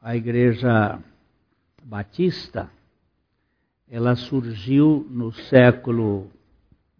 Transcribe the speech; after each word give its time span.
a 0.00 0.16
igreja 0.16 0.98
batista, 1.84 2.68
ela 3.88 4.16
surgiu 4.16 5.06
no 5.10 5.30
século 5.30 6.30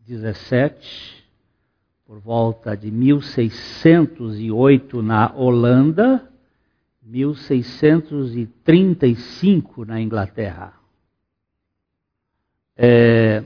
17, 0.07 1.25
por 2.05 2.19
volta 2.19 2.77
de 2.77 2.91
1608 2.91 5.01
na 5.01 5.35
Holanda, 5.35 6.31
1635 7.03 9.87
na 9.87 9.99
Inglaterra. 10.01 10.75
É, 12.77 13.43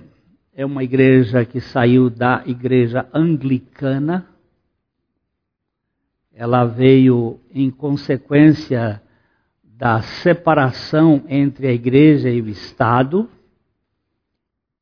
é 0.52 0.66
uma 0.66 0.82
igreja 0.82 1.44
que 1.44 1.60
saiu 1.60 2.10
da 2.10 2.42
igreja 2.46 3.06
anglicana. 3.12 4.26
Ela 6.32 6.64
veio 6.64 7.38
em 7.52 7.70
consequência 7.70 9.00
da 9.84 10.00
separação 10.00 11.24
entre 11.28 11.66
a 11.66 11.72
igreja 11.74 12.30
e 12.30 12.40
o 12.40 12.48
Estado 12.48 13.28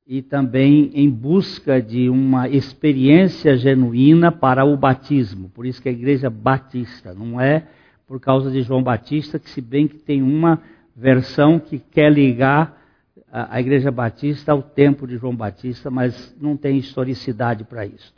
e 0.07 0.23
também 0.23 0.93
em 0.95 1.11
busca 1.11 1.83
de 1.83 2.09
uma 2.09 2.49
experiência 2.49 3.57
genuína 3.57 4.31
para 4.31 4.65
o 4.65 4.77
batismo. 4.77 5.49
Por 5.49 5.67
isso 5.67 5.83
que 5.83 5.89
a 5.89 5.93
igreja 5.93 6.31
batista 6.31 7.13
não 7.13 7.41
é 7.41 7.67
por 8.07 8.21
causa 8.21 8.49
de 8.49 8.63
João 8.63 8.81
Batista, 8.81 9.41
que 9.41 9.51
se 9.51 9.61
bem 9.61 9.89
que 9.89 9.99
tem 9.99 10.23
uma 10.23 10.63
versão 10.95 11.59
que 11.59 11.81
quer 11.81 12.13
ligar 12.13 12.81
a, 13.29 13.61
igreja 13.61 13.91
batista 13.91 14.53
ao 14.53 14.63
tempo 14.63 15.05
de 15.05 15.17
João 15.17 15.35
Batista, 15.35 15.91
mas 15.91 16.33
não 16.41 16.57
tem 16.57 16.79
historicidade 16.79 17.65
para 17.65 17.85
isso. 17.85 18.15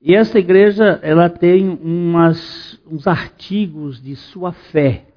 E 0.00 0.14
essa 0.14 0.38
igreja, 0.38 1.00
ela 1.02 1.28
tem 1.28 1.68
umas, 1.68 2.80
uns 2.88 3.08
artigos 3.08 4.00
de 4.00 4.14
sua 4.14 4.52
fé, 4.52 5.08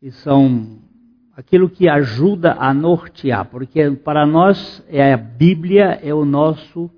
que 0.00 0.10
são 0.10 0.78
aquilo 1.34 1.68
que 1.68 1.88
ajuda 1.88 2.54
a 2.58 2.72
nortear, 2.72 3.46
porque 3.46 3.90
para 3.90 4.26
nós 4.26 4.84
é 4.88 5.12
a 5.12 5.16
Bíblia 5.16 5.98
é 6.02 6.12
o 6.12 6.24
nosso 6.24 6.90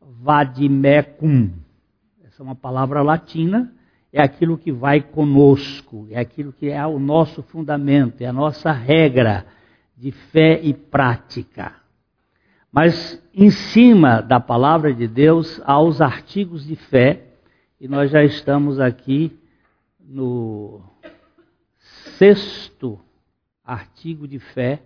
vadimecum. 0.00 1.50
Essa 2.24 2.42
é 2.42 2.44
uma 2.44 2.54
palavra 2.54 3.02
latina, 3.02 3.72
é 4.12 4.22
aquilo 4.22 4.58
que 4.58 4.70
vai 4.70 5.00
conosco, 5.00 6.06
é 6.10 6.18
aquilo 6.18 6.52
que 6.52 6.68
é 6.68 6.86
o 6.86 6.98
nosso 6.98 7.42
fundamento, 7.42 8.20
é 8.20 8.26
a 8.26 8.32
nossa 8.32 8.70
regra 8.70 9.46
de 9.96 10.10
fé 10.10 10.60
e 10.62 10.74
prática. 10.74 11.72
Mas 12.70 13.22
em 13.34 13.50
cima 13.50 14.20
da 14.20 14.40
palavra 14.40 14.92
de 14.92 15.06
Deus 15.06 15.60
há 15.64 15.80
os 15.80 16.00
artigos 16.00 16.66
de 16.66 16.76
fé, 16.76 17.28
e 17.80 17.88
nós 17.88 18.10
já 18.10 18.22
estamos 18.22 18.78
aqui 18.78 19.38
no 20.00 20.80
sexto 22.22 23.00
artigo 23.64 24.28
de 24.28 24.38
fé, 24.38 24.80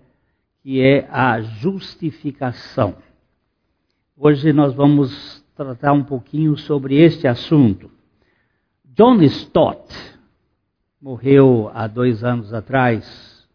que 0.63 0.81
é 0.81 1.07
a 1.11 1.39
justificação. 1.43 2.97
Hoje 4.17 4.55
nós 4.55 4.75
vamos 4.75 5.45
tratar 5.55 5.93
um 5.93 6.03
pouquinho 6.03 6.57
sobre 6.57 6.97
este 6.97 7.29
assunto. 7.29 7.91
John 8.87 9.21
Stott 9.21 9.95
morreu 10.99 11.71
há 11.75 11.87
dois 11.87 12.25
anos 12.25 12.55
atrás, 12.55 13.47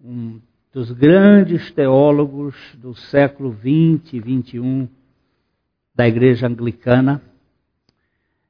um 0.00 0.40
dos 0.72 0.92
grandes 0.92 1.68
teólogos 1.72 2.54
do 2.76 2.94
século 2.94 3.50
20 3.50 4.18
e 4.18 4.20
21 4.20 4.88
da 5.92 6.06
igreja 6.06 6.46
anglicana. 6.46 7.20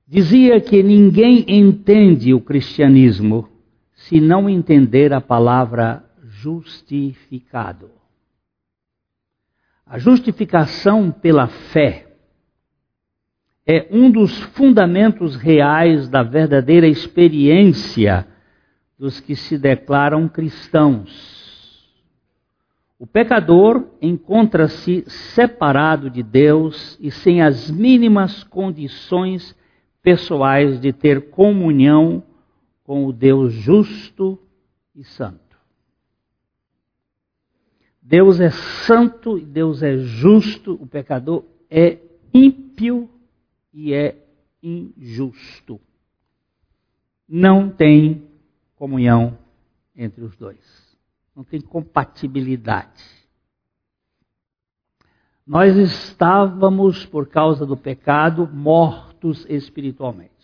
Dizia 0.06 0.61
que 0.61 0.83
ninguém 0.83 1.47
entende 1.48 2.34
o 2.34 2.42
cristianismo 2.42 3.49
se 4.11 4.20
não 4.20 4.50
entender 4.50 5.12
a 5.12 5.20
palavra 5.20 6.05
justificado. 6.25 7.92
A 9.86 9.98
justificação 9.98 11.12
pela 11.12 11.46
fé 11.46 12.08
é 13.64 13.86
um 13.89 14.11
dos 14.11 14.36
fundamentos 14.36 15.36
reais 15.36 16.08
da 16.08 16.24
verdadeira 16.24 16.89
experiência 16.89 18.27
dos 18.98 19.20
que 19.20 19.36
se 19.36 19.57
declaram 19.57 20.29
cristãos. 20.29 21.89
O 22.98 23.07
pecador 23.07 23.90
encontra-se 24.02 25.05
separado 25.07 26.11
de 26.11 26.24
Deus 26.24 26.98
e 27.01 27.13
sem 27.13 27.42
as 27.42 27.70
mínimas 27.70 28.42
condições 28.42 29.57
pessoais 30.02 30.80
de 30.80 30.92
ter 30.92 31.30
comunhão 31.30 32.24
com 32.90 33.06
o 33.06 33.12
Deus 33.12 33.52
justo 33.52 34.36
e 34.96 35.05
santo. 35.05 35.56
Deus 38.02 38.40
é 38.40 38.51
santo 38.51 39.39
e 39.39 39.45
Deus 39.45 39.80
é 39.80 39.96
justo, 39.98 40.73
o 40.73 40.89
pecador 40.89 41.45
é 41.70 42.01
ímpio 42.34 43.08
e 43.73 43.95
é 43.95 44.27
injusto. 44.61 45.80
Não 47.28 47.70
tem 47.70 48.28
comunhão 48.74 49.39
entre 49.95 50.24
os 50.24 50.34
dois. 50.34 50.98
Não 51.36 51.45
tem 51.45 51.61
compatibilidade. 51.61 53.05
Nós 55.46 55.77
estávamos, 55.77 57.07
por 57.07 57.28
causa 57.28 57.64
do 57.64 57.77
pecado, 57.77 58.48
mortos 58.52 59.46
espiritualmente. 59.48 60.39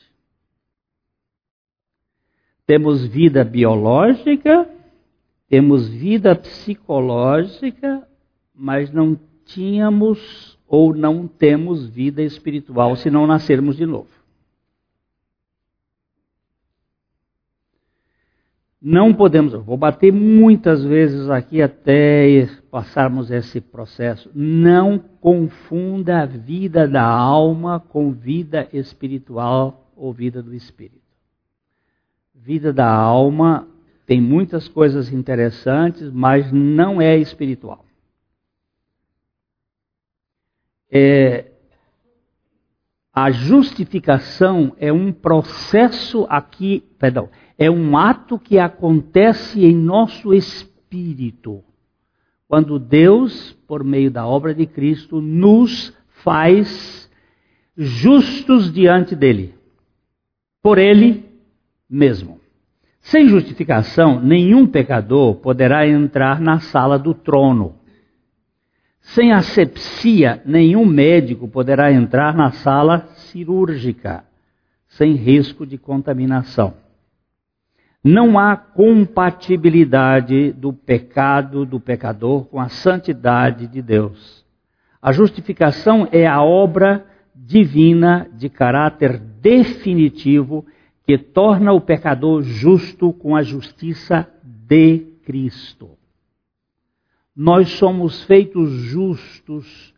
Temos 2.66 3.06
vida 3.06 3.44
biológica, 3.44 4.69
temos 5.49 5.88
vida 5.88 6.34
psicológica, 6.34 8.03
mas 8.53 8.91
não 8.91 9.16
tínhamos 9.44 10.59
ou 10.66 10.93
não 10.93 11.28
temos 11.28 11.88
vida 11.88 12.22
espiritual 12.22 12.97
se 12.97 13.09
não 13.09 13.25
nascermos 13.25 13.77
de 13.77 13.87
novo. 13.87 14.09
Não 18.83 19.15
podemos, 19.15 19.53
vou 19.53 19.77
bater 19.77 20.12
muitas 20.12 20.83
vezes 20.83 21.31
aqui 21.31 21.62
até 21.62 22.48
passarmos 22.71 23.31
esse 23.31 23.60
processo. 23.60 24.31
Não 24.34 24.98
confunda 24.98 26.22
a 26.22 26.27
vida 26.27 26.87
da 26.87 27.04
alma 27.04 27.78
com 27.78 28.12
vida 28.12 28.69
espiritual 28.72 29.93
ou 29.97 30.12
vida 30.12 30.43
do 30.43 30.53
espírito 30.53 31.06
vida 32.47 32.73
da 32.73 32.89
alma 32.89 33.67
tem 34.07 34.21
muitas 34.21 34.69
coisas 34.69 35.12
interessantes, 35.12 36.12
mas 36.12 36.53
não 36.53 37.03
é 37.03 37.17
espiritual. 37.19 37.84
É, 40.89 41.51
a 43.12 43.33
justificação 43.33 44.77
é 44.79 44.93
um 44.93 45.12
processo 45.12 46.25
aqui, 46.31 46.84
perdão, 47.01 47.29
é 47.59 47.69
um 47.69 47.99
ato 47.99 48.39
que 48.39 48.61
acontece 48.61 49.65
em 49.65 49.75
nosso 49.75 50.33
espírito. 50.33 51.65
Quando 52.47 52.78
Deus, 52.78 53.55
por 53.67 53.83
meio 53.83 54.09
da 54.09 54.25
obra 54.25 54.55
de 54.55 54.67
Cristo, 54.67 55.21
nos 55.21 55.93
faz 56.23 57.11
justos 57.77 58.73
diante 58.73 59.17
dele. 59.17 59.53
Por 60.63 60.78
ele 60.78 61.26
mesmo. 61.89 62.41
Sem 63.01 63.29
justificação, 63.29 64.21
nenhum 64.21 64.67
pecador 64.67 65.37
poderá 65.37 65.87
entrar 65.87 66.41
na 66.41 66.59
sala 66.59 66.99
do 66.99 67.15
trono. 67.15 67.77
Sem 69.01 69.33
asepsia, 69.33 70.43
nenhum 70.45 70.85
médico 70.85 71.47
poderá 71.47 71.93
entrar 71.93 72.35
na 72.35 72.51
sala 72.51 73.07
cirúrgica, 73.15 74.25
sem 74.89 75.13
risco 75.13 75.65
de 75.65 75.79
contaminação. 75.79 76.75
Não 78.03 78.39
há 78.39 78.57
compatibilidade 78.57 80.53
do 80.53 80.72
pecado 80.72 81.65
do 81.65 81.78
pecador 81.78 82.47
com 82.47 82.60
a 82.60 82.69
santidade 82.69 83.69
de 83.69 83.81
Deus. 83.81 84.45
A 85.01 85.13
justificação 85.13 86.09
é 86.10 86.27
a 86.27 86.43
obra 86.43 87.05
divina 87.34 88.28
de 88.33 88.49
caráter 88.49 89.19
definitivo 89.19 90.66
que 91.07 91.17
torna 91.17 91.73
o 91.73 91.81
pecador 91.81 92.43
justo 92.43 93.13
com 93.13 93.37
a 93.37 93.43
justiça 93.43 94.29
de 94.43 94.99
Cristo. 95.25 95.91
Nós 97.35 97.71
somos 97.71 98.25
feitos 98.25 98.71
justos 98.71 99.95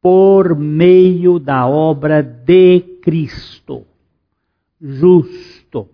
por 0.00 0.56
meio 0.56 1.38
da 1.38 1.66
obra 1.66 2.22
de 2.22 2.80
Cristo. 3.02 3.84
Justos. 4.80 5.88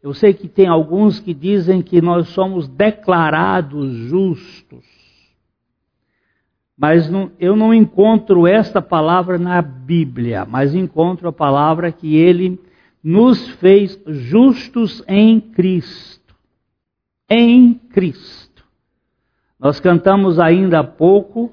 Eu 0.00 0.14
sei 0.14 0.32
que 0.32 0.46
tem 0.46 0.68
alguns 0.68 1.18
que 1.18 1.34
dizem 1.34 1.82
que 1.82 2.00
nós 2.00 2.28
somos 2.28 2.68
declarados 2.68 3.92
justos. 4.08 4.84
Mas 6.76 7.10
não, 7.10 7.32
eu 7.40 7.56
não 7.56 7.74
encontro 7.74 8.46
esta 8.46 8.80
palavra 8.80 9.36
na 9.36 9.60
Bíblia, 9.60 10.46
mas 10.48 10.76
encontro 10.76 11.28
a 11.28 11.32
palavra 11.32 11.90
que 11.90 12.14
ele 12.14 12.67
nos 13.08 13.48
fez 13.52 13.98
justos 14.06 15.02
em 15.08 15.40
Cristo. 15.40 16.34
Em 17.26 17.72
Cristo. 17.72 18.62
Nós 19.58 19.80
cantamos 19.80 20.38
ainda 20.38 20.80
há 20.80 20.84
pouco, 20.84 21.50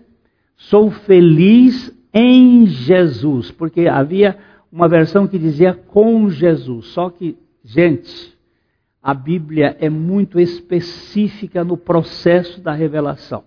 sou 0.57 0.91
feliz 0.91 1.97
em 2.13 2.65
Jesus, 2.65 3.51
porque 3.51 3.87
havia 3.87 4.37
uma 4.69 4.89
versão 4.89 5.25
que 5.25 5.39
dizia 5.39 5.73
com 5.73 6.29
Jesus. 6.29 6.87
Só 6.87 7.09
que, 7.09 7.37
gente, 7.63 8.37
a 9.01 9.13
Bíblia 9.13 9.77
é 9.79 9.89
muito 9.89 10.37
específica 10.37 11.63
no 11.63 11.77
processo 11.77 12.59
da 12.59 12.73
revelação. 12.73 13.45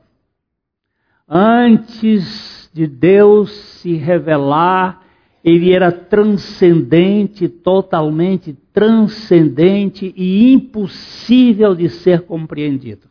Antes 1.28 2.70
de 2.72 2.87
Deus 2.87 3.50
se 3.50 3.96
revelar, 3.96 5.07
ele 5.43 5.73
era 5.73 5.93
transcendente, 5.93 7.49
totalmente 7.49 8.52
transcendente 8.73 10.12
e 10.17 10.52
impossível 10.52 11.75
de 11.75 11.88
ser 11.88 12.23
compreendido. 12.23 13.08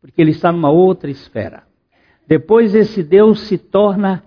Porque 0.00 0.20
ele 0.20 0.32
está 0.32 0.52
numa 0.52 0.70
outra 0.70 1.10
esfera. 1.10 1.64
Depois 2.26 2.74
esse 2.74 3.02
Deus 3.02 3.40
se 3.40 3.56
torna 3.56 4.22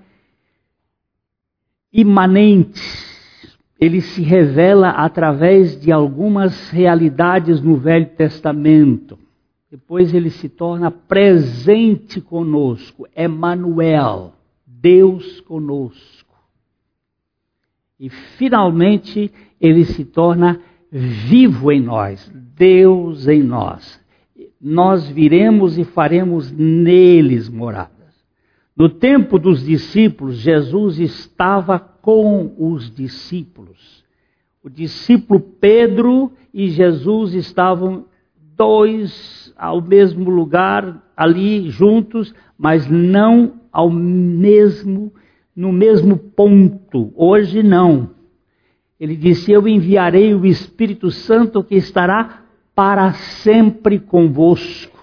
imanente. 1.91 2.81
Ele 3.79 4.01
se 4.01 4.21
revela 4.21 4.89
através 4.89 5.79
de 5.79 5.91
algumas 5.91 6.69
realidades 6.69 7.61
no 7.61 7.77
Velho 7.77 8.09
Testamento. 8.09 9.17
Depois 9.71 10.13
ele 10.13 10.29
se 10.29 10.49
torna 10.49 10.89
presente 10.89 12.19
conosco, 12.19 13.07
Emmanuel, 13.15 14.33
Deus 14.65 15.39
conosco. 15.41 16.28
E 17.99 18.09
finalmente 18.09 19.31
ele 19.59 19.83
se 19.83 20.05
torna 20.05 20.59
vivo 20.91 21.71
em 21.71 21.81
nós, 21.81 22.31
Deus 22.55 23.27
em 23.27 23.43
nós. 23.43 23.99
Nós 24.61 25.07
viremos 25.07 25.77
e 25.77 25.83
faremos 25.83 26.51
neles 26.51 27.49
moradas. 27.49 27.89
No 28.75 28.87
tempo 28.87 29.37
dos 29.37 29.65
discípulos, 29.65 30.37
Jesus 30.37 30.99
estava 30.99 31.77
com 31.77 32.55
os 32.57 32.89
discípulos. 32.93 34.03
O 34.63 34.69
discípulo 34.69 35.39
Pedro 35.39 36.31
e 36.53 36.69
Jesus 36.69 37.33
estavam 37.33 38.05
dois 38.55 39.53
ao 39.57 39.81
mesmo 39.81 40.29
lugar, 40.29 41.11
ali 41.15 41.69
juntos, 41.69 42.33
mas 42.57 42.89
não 42.89 43.59
ao 43.71 43.89
mesmo 43.89 45.13
no 45.59 45.73
mesmo 45.73 46.17
ponto. 46.17 47.11
Hoje 47.17 47.61
não. 47.61 48.11
Ele 48.97 49.13
disse: 49.13 49.51
Eu 49.51 49.67
enviarei 49.67 50.33
o 50.33 50.45
Espírito 50.45 51.11
Santo 51.11 51.61
que 51.61 51.75
estará 51.75 52.45
para 52.73 53.11
sempre 53.11 53.99
convosco. 53.99 54.97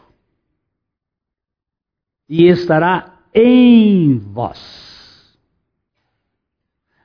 E 2.27 2.47
estará 2.47 3.19
em 3.35 4.17
vós. 4.17 5.37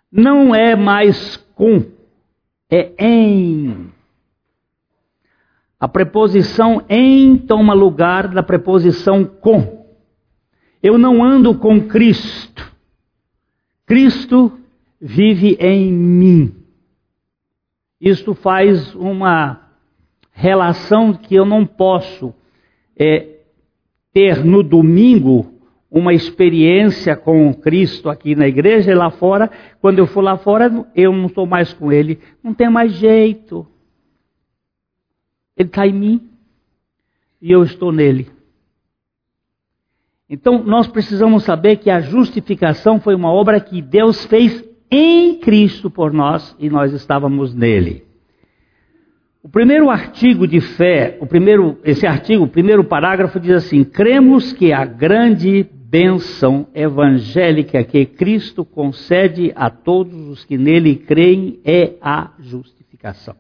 Não 0.10 0.56
é 0.56 0.74
mais 0.74 1.36
com, 1.54 1.84
é 2.70 2.94
em. 2.98 3.92
A 5.78 5.90
preposição 5.90 6.86
em 6.88 7.36
toma 7.36 7.74
lugar 7.74 8.30
da 8.30 8.42
preposição 8.42 9.26
com. 9.26 9.88
Eu 10.82 10.98
não 10.98 11.22
ando 11.22 11.54
com 11.58 11.86
Cristo. 11.86 12.51
Cristo 13.92 14.58
vive 15.02 15.58
em 15.60 15.92
mim. 15.92 16.56
Isto 18.00 18.34
faz 18.34 18.96
uma 18.96 19.70
relação 20.32 21.14
que 21.14 21.36
eu 21.36 21.44
não 21.44 21.66
posso 21.66 22.34
é, 22.96 23.40
ter 24.14 24.46
no 24.46 24.64
domingo 24.64 25.54
uma 25.92 26.14
experiência 26.14 27.18
com 27.18 27.54
Cristo 27.54 28.10
aqui 28.10 28.34
na 28.34 28.48
igreja 28.48 28.92
e 28.92 28.96
lá 28.96 29.12
fora. 29.12 29.52
Quando 29.82 30.00
eu 30.00 30.08
for 30.08 30.22
lá 30.22 30.38
fora, 30.38 30.72
eu 30.96 31.12
não 31.12 31.26
estou 31.26 31.46
mais 31.46 31.74
com 31.74 31.92
Ele. 31.92 32.18
Não 32.42 32.54
tem 32.54 32.70
mais 32.70 32.94
jeito. 32.94 33.68
Ele 35.58 35.68
está 35.68 35.86
em 35.86 35.92
mim 35.92 36.30
e 37.42 37.52
eu 37.52 37.62
estou 37.62 37.92
nele. 37.92 38.32
Então, 40.34 40.64
nós 40.64 40.88
precisamos 40.88 41.44
saber 41.44 41.76
que 41.76 41.90
a 41.90 42.00
justificação 42.00 43.02
foi 43.02 43.14
uma 43.14 43.30
obra 43.30 43.60
que 43.60 43.82
Deus 43.82 44.24
fez 44.24 44.64
em 44.90 45.36
Cristo 45.36 45.90
por 45.90 46.14
nós 46.14 46.56
e 46.58 46.70
nós 46.70 46.94
estávamos 46.94 47.54
nele. 47.54 48.06
O 49.44 49.50
primeiro 49.50 49.90
artigo 49.90 50.48
de 50.48 50.62
fé, 50.62 51.18
o 51.20 51.26
primeiro, 51.26 51.78
esse 51.84 52.08
artigo, 52.08 52.46
o 52.46 52.48
primeiro 52.48 52.82
parágrafo 52.82 53.42
diz 53.42 53.52
assim: 53.52 53.84
cremos 53.84 54.54
que 54.54 54.72
a 54.72 54.86
grande 54.86 55.64
bênção 55.64 56.66
evangélica 56.74 57.84
que 57.84 58.06
Cristo 58.06 58.64
concede 58.64 59.52
a 59.54 59.70
todos 59.70 60.30
os 60.30 60.46
que 60.46 60.58
nele 60.58 60.96
creem 60.96 61.60
é 61.66 61.96
a 62.02 62.32
justificação. 62.40 63.36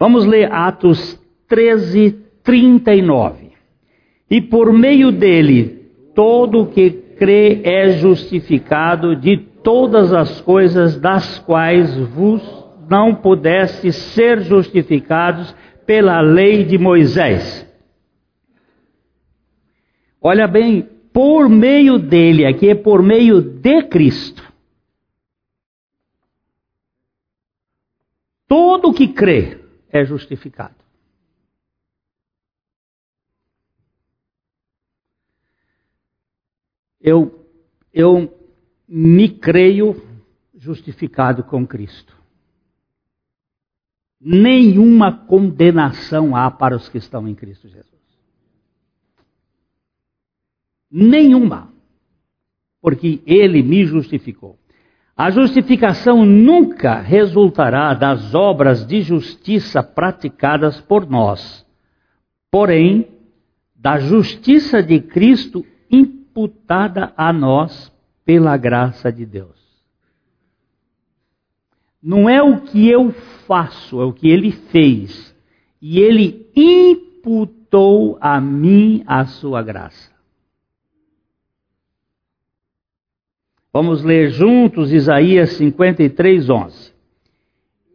Vamos 0.00 0.26
ler 0.26 0.50
Atos 0.50 1.16
13, 1.46 2.18
39. 2.42 3.47
E 4.30 4.40
por 4.40 4.72
meio 4.72 5.10
dele, 5.10 5.90
todo 6.14 6.66
que 6.66 6.90
crê 6.90 7.62
é 7.64 7.90
justificado 7.92 9.16
de 9.16 9.36
todas 9.36 10.12
as 10.12 10.40
coisas 10.40 10.98
das 11.00 11.38
quais 11.40 11.96
vos 11.96 12.42
não 12.88 13.14
pudeste 13.14 13.92
ser 13.92 14.40
justificados 14.40 15.54
pela 15.86 16.20
lei 16.20 16.64
de 16.64 16.78
Moisés. 16.78 17.66
Olha 20.20 20.46
bem, 20.46 20.88
por 21.12 21.48
meio 21.48 21.98
dele, 21.98 22.46
aqui 22.46 22.68
é 22.68 22.74
por 22.74 23.02
meio 23.02 23.40
de 23.40 23.82
Cristo. 23.84 24.42
Todo 28.46 28.92
que 28.92 29.08
crê 29.08 29.58
é 29.90 30.04
justificado. 30.04 30.77
Eu, 37.08 37.46
eu 37.92 38.38
me 38.86 39.28
creio 39.28 40.02
justificado 40.54 41.42
com 41.42 41.66
Cristo. 41.66 42.16
Nenhuma 44.20 45.12
condenação 45.26 46.36
há 46.36 46.50
para 46.50 46.76
os 46.76 46.88
que 46.88 46.98
estão 46.98 47.26
em 47.28 47.34
Cristo 47.34 47.68
Jesus. 47.68 47.98
Nenhuma. 50.90 51.72
Porque 52.80 53.22
Ele 53.26 53.62
me 53.62 53.84
justificou. 53.84 54.58
A 55.16 55.30
justificação 55.30 56.24
nunca 56.24 57.00
resultará 57.00 57.92
das 57.94 58.34
obras 58.34 58.86
de 58.86 59.00
justiça 59.02 59.82
praticadas 59.82 60.80
por 60.80 61.08
nós, 61.08 61.66
porém, 62.50 63.08
da 63.74 63.98
justiça 63.98 64.80
de 64.82 65.00
Cristo 65.00 65.64
imputada 66.38 67.12
a 67.16 67.32
nós 67.32 67.92
pela 68.24 68.56
graça 68.56 69.10
de 69.10 69.26
Deus. 69.26 69.58
Não 72.00 72.30
é 72.30 72.40
o 72.40 72.60
que 72.60 72.88
eu 72.88 73.10
faço, 73.46 74.00
é 74.00 74.04
o 74.04 74.12
que 74.12 74.28
ele 74.28 74.52
fez. 74.52 75.34
E 75.82 75.98
ele 75.98 76.48
imputou 76.54 78.16
a 78.20 78.40
mim 78.40 79.02
a 79.06 79.24
sua 79.26 79.62
graça. 79.62 80.12
Vamos 83.72 84.02
ler 84.02 84.30
juntos 84.30 84.92
Isaías 84.92 85.50
53, 85.54 86.48
11. 86.48 86.94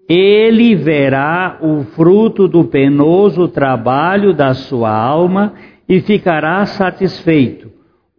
Ele 0.07 0.75
verá 0.75 1.59
o 1.61 1.83
fruto 1.83 2.47
do 2.47 2.65
penoso 2.65 3.47
trabalho 3.47 4.33
da 4.33 4.53
sua 4.53 4.91
alma 4.91 5.53
e 5.87 6.01
ficará 6.01 6.65
satisfeito 6.65 7.72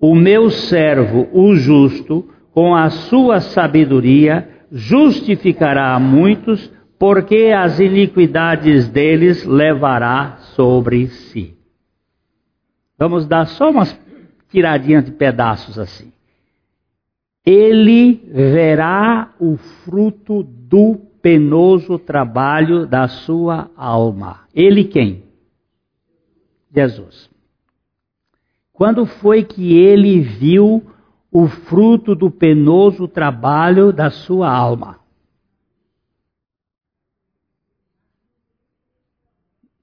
o 0.06 0.14
meu 0.14 0.50
servo, 0.50 1.30
o 1.32 1.56
justo, 1.56 2.28
com 2.52 2.74
a 2.74 2.90
sua 2.90 3.40
sabedoria, 3.40 4.66
justificará 4.70 5.94
a 5.94 5.98
muitos, 5.98 6.70
porque 6.98 7.54
as 7.56 7.80
iniquidades 7.80 8.86
deles 8.86 9.46
levará 9.46 10.36
sobre 10.54 11.06
si. 11.06 11.56
Vamos 12.98 13.26
dar 13.26 13.46
só 13.46 13.70
umas 13.70 13.98
tiradinhas 14.50 15.06
de 15.06 15.10
pedaços 15.10 15.78
assim. 15.78 16.12
Ele 17.42 18.22
verá 18.30 19.32
o 19.40 19.56
fruto 19.56 20.42
do 20.42 20.96
penoso 21.22 21.98
trabalho 21.98 22.86
da 22.86 23.08
sua 23.08 23.70
alma. 23.74 24.40
Ele 24.54 24.84
quem? 24.84 25.22
Jesus. 26.76 27.33
Quando 28.74 29.06
foi 29.06 29.44
que 29.44 29.72
ele 29.72 30.20
viu 30.20 30.84
o 31.30 31.46
fruto 31.46 32.12
do 32.12 32.28
penoso 32.28 33.06
trabalho 33.06 33.92
da 33.92 34.10
sua 34.10 34.52
alma? 34.52 34.98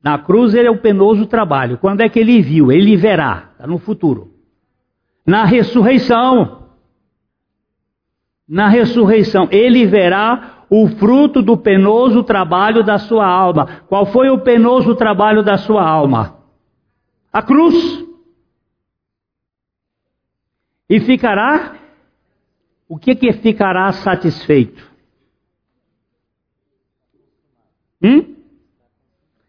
Na 0.03 0.17
cruz 0.19 0.53
ele 0.53 0.67
é 0.67 0.71
o 0.71 0.81
penoso 0.81 1.25
trabalho. 1.25 1.77
Quando 1.77 2.01
é 2.01 2.09
que 2.09 2.19
ele 2.19 2.41
viu? 2.41 2.69
Ele 2.69 2.97
verá, 2.97 3.51
está 3.53 3.65
no 3.65 3.77
futuro. 3.77 4.33
Na 5.25 5.45
ressurreição. 5.45 6.67
Na 8.45 8.67
ressurreição, 8.67 9.47
ele 9.51 9.85
verá 9.85 10.65
o 10.69 10.89
fruto 10.89 11.41
do 11.41 11.55
penoso 11.55 12.23
trabalho 12.23 12.83
da 12.83 12.97
sua 12.97 13.25
alma. 13.25 13.83
Qual 13.87 14.05
foi 14.05 14.29
o 14.29 14.39
penoso 14.39 14.95
trabalho 14.95 15.41
da 15.41 15.57
sua 15.57 15.87
alma? 15.87 16.39
A 17.31 17.41
cruz. 17.41 18.10
E 20.91 20.99
ficará, 20.99 21.77
o 22.85 22.97
que 22.97 23.15
que 23.15 23.31
ficará 23.31 23.89
satisfeito? 23.93 24.91
Hum? 28.03 28.35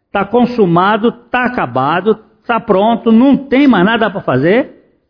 Está 0.07 0.23
consumado, 0.23 1.09
está 1.09 1.43
acabado, 1.43 2.23
está 2.39 2.61
pronto, 2.61 3.11
não 3.11 3.35
tem 3.35 3.67
mais 3.67 3.85
nada 3.85 4.09
para 4.09 4.21
fazer. 4.21 5.01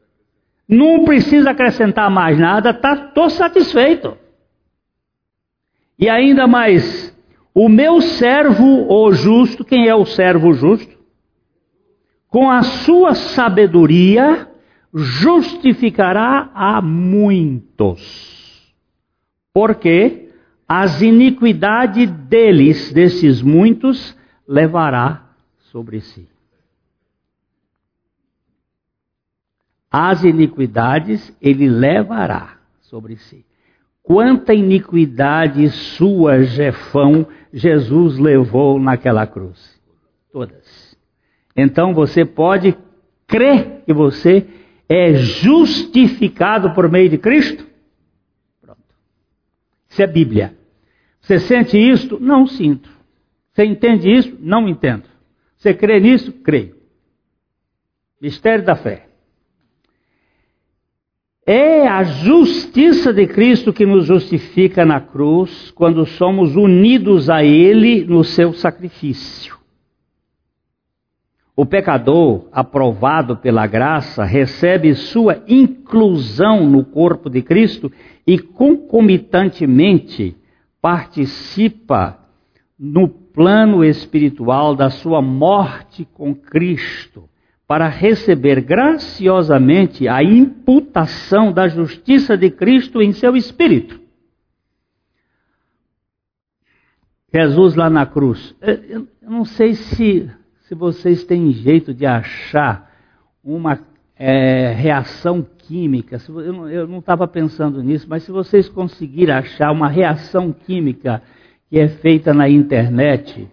Não 0.68 1.06
precisa 1.06 1.52
acrescentar 1.52 2.10
mais 2.10 2.40
nada, 2.40 2.74
tá, 2.74 3.30
satisfeito. 3.30 4.18
E 6.00 6.10
ainda 6.10 6.48
mais, 6.48 7.16
o 7.54 7.70
meu 7.70 8.02
servo, 8.02 8.92
o 8.92 9.12
justo, 9.12 9.64
quem 9.64 9.88
é 9.88 9.94
o 9.94 10.04
servo 10.04 10.52
justo? 10.52 10.98
Com 12.28 12.50
a 12.50 12.64
sua 12.64 13.14
sabedoria, 13.14 14.52
justificará 14.94 16.52
a 16.54 16.82
muitos. 16.82 18.74
Porque 19.54 20.30
as 20.68 21.02
iniquidades 21.02 22.10
deles, 22.10 22.92
desses 22.94 23.42
muitos, 23.42 24.18
levará 24.48 25.30
sobre 25.72 26.02
si. 26.02 26.28
As 29.92 30.24
iniquidades 30.24 31.36
ele 31.40 31.70
levará 31.70 32.58
sobre 32.82 33.16
si. 33.18 33.46
Quanta 34.02 34.54
iniquidade 34.54 35.70
sua, 35.70 36.44
Jefão, 36.44 37.28
Jesus 37.54 38.18
levou 38.18 38.80
naquela 38.80 39.26
cruz? 39.26 39.80
Todas. 40.32 40.98
Então 41.56 41.94
você 41.94 42.26
pode 42.26 42.76
crer 43.28 43.84
que 43.86 43.94
você 43.94 44.46
é 44.94 45.16
justificado 45.16 46.74
por 46.74 46.90
meio 46.90 47.10
de 47.10 47.18
Cristo? 47.18 47.66
Pronto. 48.62 48.82
Isso 49.90 50.02
é 50.02 50.08
Bíblia. 50.08 50.56
Você 51.20 51.40
sente 51.40 51.78
isto? 51.78 52.20
Não 52.20 52.46
sinto. 52.46 52.90
Você 53.52 53.66
entende 53.66 54.12
isso? 54.12 54.38
Não 54.40 54.68
entendo. 54.68 55.04
Você 55.58 55.74
crê 55.74 56.00
nisso? 56.00 56.32
Creio. 56.32 56.76
Mistério 58.22 58.66
da 58.66 58.76
fé. 58.76 59.08
É 61.46 61.88
a 61.88 62.04
justiça 62.04 63.12
de 63.12 63.28
Cristo 63.28 63.74
que 63.74 63.86
nos 63.86 64.06
justifica 64.06 64.86
na 64.86 65.02
cruz 65.02 65.72
quando 65.72 66.06
somos 66.06 66.56
unidos 66.56 67.30
a 67.30 67.44
Ele 67.44 68.06
no 68.06 68.24
seu 68.24 68.54
sacrifício. 68.54 69.63
O 71.56 71.66
pecador, 71.66 72.48
aprovado 72.52 73.38
pela 73.38 73.68
graça, 73.68 74.24
recebe 74.24 74.96
sua 74.96 75.44
inclusão 75.48 76.66
no 76.66 76.84
corpo 76.84 77.30
de 77.30 77.44
Cristo 77.44 77.92
e 78.26 78.40
concomitantemente 78.40 80.36
participa 80.82 82.20
no 82.78 83.08
plano 83.08 83.84
espiritual 83.84 84.76
da 84.76 84.90
sua 84.90 85.22
morte 85.22 86.08
com 86.14 86.34
Cristo, 86.34 87.30
para 87.68 87.88
receber 87.88 88.62
graciosamente 88.62 90.08
a 90.08 90.24
imputação 90.24 91.52
da 91.52 91.68
justiça 91.68 92.38
de 92.38 92.50
Cristo 92.50 93.02
em 93.02 93.12
seu 93.14 93.36
espírito. 93.36 94.02
Jesus 97.34 97.76
lá 97.76 97.90
na 97.90 98.06
cruz. 98.06 98.56
Eu 98.62 99.08
não 99.22 99.44
sei 99.46 99.74
se, 99.74 100.30
se 100.74 100.76
vocês 100.76 101.24
têm 101.24 101.52
jeito 101.52 101.94
de 101.94 102.04
achar 102.04 102.92
uma 103.44 103.80
é, 104.16 104.74
reação 104.74 105.46
química. 105.60 106.18
Eu 106.28 106.88
não 106.88 106.98
estava 106.98 107.28
pensando 107.28 107.82
nisso, 107.84 108.08
mas 108.10 108.24
se 108.24 108.32
vocês 108.32 108.68
conseguirem 108.68 109.36
achar 109.36 109.72
uma 109.72 109.88
reação 109.88 110.52
química 110.52 111.22
que 111.70 111.78
é 111.78 111.88
feita 111.88 112.34
na 112.34 112.50
internet 112.50 113.48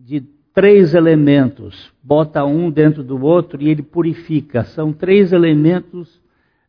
de 0.00 0.22
três 0.54 0.94
elementos, 0.94 1.92
bota 2.02 2.42
um 2.46 2.70
dentro 2.70 3.04
do 3.04 3.22
outro 3.22 3.62
e 3.62 3.68
ele 3.68 3.82
purifica. 3.82 4.64
São 4.64 4.90
três 4.90 5.34
elementos 5.34 6.18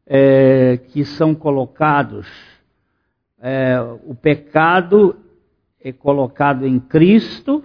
é, 0.05 0.77
que 0.89 1.05
são 1.05 1.33
colocados. 1.33 2.27
É, 3.41 3.79
o 4.05 4.13
pecado 4.13 5.15
é 5.81 5.93
colocado 5.93 6.67
em 6.67 6.81
Cristo 6.81 7.63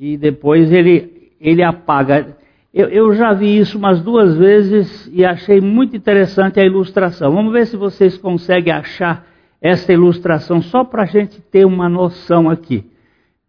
e 0.00 0.16
depois 0.16 0.72
ele, 0.72 1.30
ele 1.38 1.62
apaga. 1.62 2.34
Eu, 2.72 2.88
eu, 2.88 3.14
já 3.14 3.34
vi 3.34 3.58
isso 3.58 3.76
umas 3.76 4.00
duas 4.00 4.34
vezes 4.34 5.06
e 5.12 5.26
achei 5.26 5.60
muito 5.60 5.94
interessante 5.94 6.58
a 6.58 6.64
ilustração. 6.64 7.30
Vamos 7.30 7.52
ver 7.52 7.66
se 7.66 7.76
vocês 7.76 8.16
conseguem 8.16 8.72
achar 8.72 9.26
essa 9.60 9.92
ilustração 9.92 10.62
só 10.62 10.84
para 10.84 11.02
a 11.02 11.06
gente 11.06 11.42
ter 11.42 11.66
uma 11.66 11.86
noção 11.86 12.48
aqui. 12.48 12.90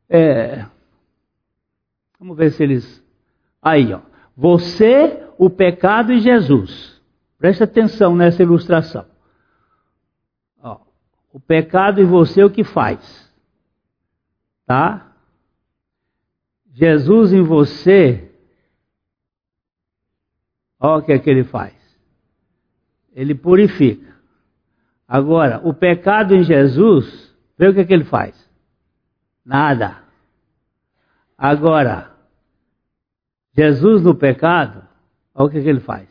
É, 0.09 0.65
vamos 2.19 2.35
ver 2.35 2.51
se 2.51 2.61
eles. 2.63 3.01
Aí, 3.61 3.93
ó. 3.93 4.01
Você, 4.35 5.23
o 5.37 5.49
pecado 5.49 6.11
e 6.11 6.19
Jesus. 6.19 7.01
Preste 7.39 7.63
atenção 7.63 8.13
nessa 8.13 8.43
ilustração. 8.43 9.05
Ó, 10.61 10.79
o 11.31 11.39
pecado 11.39 12.01
e 12.01 12.03
você, 12.03 12.43
o 12.43 12.49
que 12.49 12.65
faz? 12.65 13.31
Tá? 14.65 15.10
Jesus 16.73 17.33
em 17.33 17.41
você, 17.41 18.31
olha 20.79 21.01
o 21.01 21.05
que 21.05 21.11
é 21.11 21.19
que 21.19 21.29
ele 21.29 21.43
faz. 21.43 21.75
Ele 23.13 23.35
purifica. 23.35 24.15
Agora, 25.07 25.59
o 25.63 25.73
pecado 25.73 26.33
em 26.33 26.43
Jesus, 26.43 27.35
vê 27.57 27.67
o 27.67 27.73
que, 27.73 27.81
é 27.81 27.85
que 27.85 27.93
ele 27.93 28.05
faz? 28.05 28.49
Nada. 29.43 30.01
Agora, 31.37 32.15
Jesus 33.53 34.03
no 34.03 34.15
pecado, 34.15 34.87
olha 35.35 35.47
o 35.47 35.49
que, 35.49 35.57
é 35.57 35.61
que 35.61 35.67
ele 35.67 35.81
faz. 35.81 36.09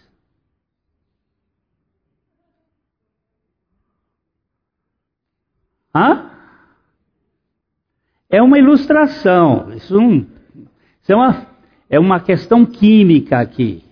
Hã? 5.94 6.30
É 8.28 8.42
uma 8.42 8.58
ilustração. 8.58 9.72
Isso, 9.72 9.94
não, 9.94 10.26
isso 11.10 11.46
é, 11.88 11.98
uma, 11.98 12.20
questão 12.20 12.64
química 12.64 13.40
aqui. 13.40 13.82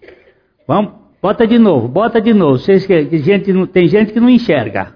Vamos, 0.67 0.93
bota 1.21 1.47
de 1.47 1.59
novo, 1.59 1.89
bota 1.89 2.21
de 2.21 2.33
novo. 2.33 2.59
Vocês, 2.59 2.87
gente, 2.87 3.67
tem 3.69 3.89
gente 3.89 4.13
que 4.13 4.21
não 4.21 4.31
enxerga. 4.31 4.95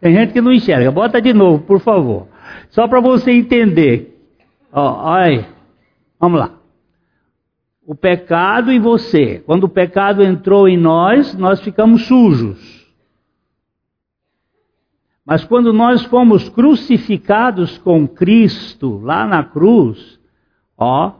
Tem 0.00 0.14
gente 0.14 0.32
que 0.32 0.40
não 0.40 0.52
enxerga. 0.52 0.92
Bota 0.92 1.20
de 1.20 1.32
novo, 1.32 1.64
por 1.64 1.80
favor. 1.80 2.28
Só 2.70 2.86
para 2.86 3.00
você 3.00 3.32
entender. 3.32 4.16
Ó, 4.72 5.12
aí. 5.12 5.44
Vamos 6.20 6.38
lá. 6.38 6.54
O 7.84 7.94
pecado 7.94 8.70
em 8.70 8.78
você. 8.78 9.42
Quando 9.44 9.64
o 9.64 9.68
pecado 9.68 10.22
entrou 10.22 10.68
em 10.68 10.76
nós, 10.76 11.34
nós 11.34 11.60
ficamos 11.60 12.06
sujos. 12.06 12.86
Mas 15.26 15.44
quando 15.44 15.72
nós 15.72 16.04
fomos 16.04 16.48
crucificados 16.48 17.76
com 17.78 18.06
Cristo 18.06 18.98
lá 19.00 19.26
na 19.26 19.42
cruz, 19.44 20.17
ó, 20.78 21.12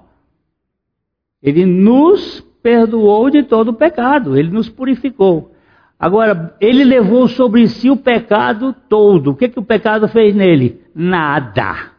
ele 1.42 1.66
nos 1.66 2.40
perdoou 2.62 3.30
de 3.30 3.42
todo 3.42 3.68
o 3.68 3.74
pecado, 3.74 4.36
ele 4.36 4.50
nos 4.50 4.68
purificou. 4.68 5.54
Agora, 5.98 6.56
ele 6.60 6.84
levou 6.84 7.26
sobre 7.26 7.66
si 7.66 7.90
o 7.90 7.96
pecado 7.96 8.72
todo. 8.88 9.32
O 9.32 9.36
que, 9.36 9.48
que 9.48 9.58
o 9.58 9.64
pecado 9.64 10.06
fez 10.06 10.34
nele? 10.34 10.80
Nada. 10.94 11.90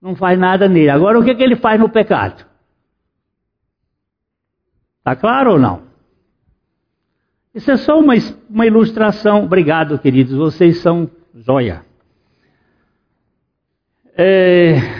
Não 0.00 0.16
faz 0.16 0.38
nada 0.38 0.66
nele. 0.66 0.88
Agora, 0.88 1.18
o 1.18 1.24
que, 1.24 1.34
que 1.34 1.42
ele 1.42 1.56
faz 1.56 1.78
no 1.78 1.90
pecado? 1.90 2.46
Está 4.98 5.14
claro 5.14 5.52
ou 5.52 5.58
não? 5.58 5.82
Isso 7.54 7.70
é 7.70 7.76
só 7.76 7.98
uma, 7.98 8.14
uma 8.48 8.66
ilustração. 8.66 9.44
Obrigado, 9.44 9.98
queridos. 9.98 10.34
Vocês 10.34 10.78
são 10.78 11.10
joia. 11.34 11.84
É... 14.16 14.99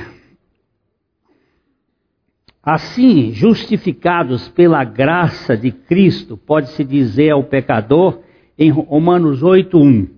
Assim, 2.62 3.33
justificados 3.33 4.49
pela 4.49 4.85
graça 4.85 5.57
de 5.57 5.73
Cristo, 5.73 6.37
pode-se 6.37 6.85
dizer 6.85 7.31
ao 7.31 7.45
pecador 7.45 8.21
em 8.59 8.71
Romanos 8.71 9.43
8:1. 9.43 10.09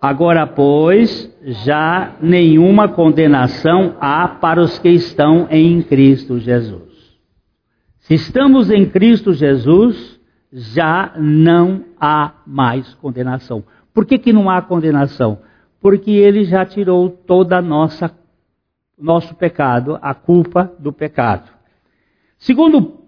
Agora, 0.00 0.46
pois, 0.46 1.30
já 1.42 2.16
nenhuma 2.22 2.88
condenação 2.88 3.96
há 4.00 4.26
para 4.28 4.62
os 4.62 4.78
que 4.78 4.88
estão 4.88 5.46
em 5.50 5.82
Cristo 5.82 6.38
Jesus. 6.38 6.86
Se 7.98 8.14
estamos 8.14 8.70
em 8.70 8.86
Cristo 8.86 9.32
Jesus, 9.34 10.18
já 10.52 11.12
não 11.18 11.84
há 12.00 12.32
mais 12.46 12.94
condenação. 12.94 13.64
Por 13.92 14.06
que, 14.06 14.16
que 14.16 14.32
não 14.32 14.48
há 14.48 14.62
condenação? 14.62 15.38
Porque 15.80 16.10
ele 16.12 16.44
já 16.44 16.64
tirou 16.64 17.10
toda 17.10 17.58
a 17.58 17.62
nossa 17.62 18.08
nosso 18.98 19.34
pecado, 19.34 19.98
a 20.00 20.14
culpa 20.14 20.72
do 20.78 20.92
pecado. 20.92 21.50
Segundo 22.38 23.00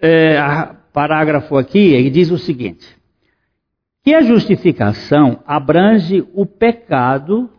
é, 0.00 0.38
parágrafo 0.92 1.56
aqui, 1.56 1.92
ele 1.92 2.10
diz 2.10 2.30
o 2.30 2.38
seguinte: 2.38 2.96
que 4.02 4.14
a 4.14 4.22
justificação 4.22 5.40
abrange 5.46 6.26
o 6.32 6.46
pecado, 6.46 7.50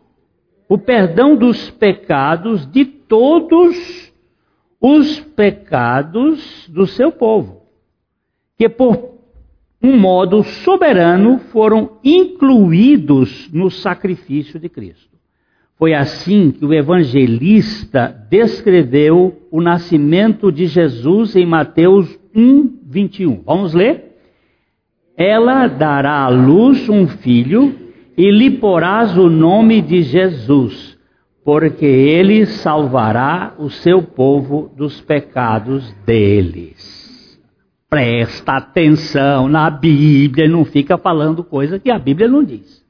o 0.68 0.78
perdão 0.78 1.36
dos 1.36 1.70
pecados 1.72 2.66
de 2.72 2.86
todos 2.86 4.12
os 4.80 5.20
pecados 5.20 6.68
do 6.70 6.86
seu 6.86 7.12
povo, 7.12 7.64
que 8.58 8.70
por 8.70 9.18
um 9.82 9.98
modo 9.98 10.44
soberano 10.44 11.40
foram 11.52 11.98
incluídos 12.04 13.50
no 13.52 13.70
sacrifício 13.70 14.60
de 14.60 14.70
Cristo. 14.70 15.17
Foi 15.78 15.94
assim 15.94 16.50
que 16.50 16.66
o 16.66 16.74
evangelista 16.74 18.08
descreveu 18.30 19.48
o 19.52 19.62
nascimento 19.62 20.52
de 20.52 20.66
Jesus 20.66 21.36
em 21.36 21.46
Mateus 21.46 22.20
1, 22.36 22.80
21. 22.84 23.44
Vamos 23.46 23.74
ler? 23.76 24.16
Ela 25.16 25.68
dará 25.68 26.24
à 26.24 26.30
luz 26.30 26.90
um 26.90 27.08
filho 27.08 27.76
e 28.18 28.32
lhe 28.32 28.52
porás 28.52 29.16
o 29.16 29.30
nome 29.30 29.80
de 29.82 30.02
Jesus, 30.02 30.98
porque 31.46 31.86
ele 31.86 32.48
salvará 32.48 33.54
o 33.60 33.70
seu 33.70 34.02
povo 34.02 34.72
dos 34.76 35.00
pecados 35.02 35.94
deles. 36.06 37.40
Presta 37.88 38.54
atenção 38.54 39.48
na 39.48 39.70
Bíblia, 39.70 40.50
não 40.50 40.66
fica 40.66 40.98
falando 40.98 41.44
coisa 41.44 41.80
que 41.80 41.92
a 41.92 42.00
Bíblia 42.00 42.28
não 42.28 42.44
diz. 42.44 42.87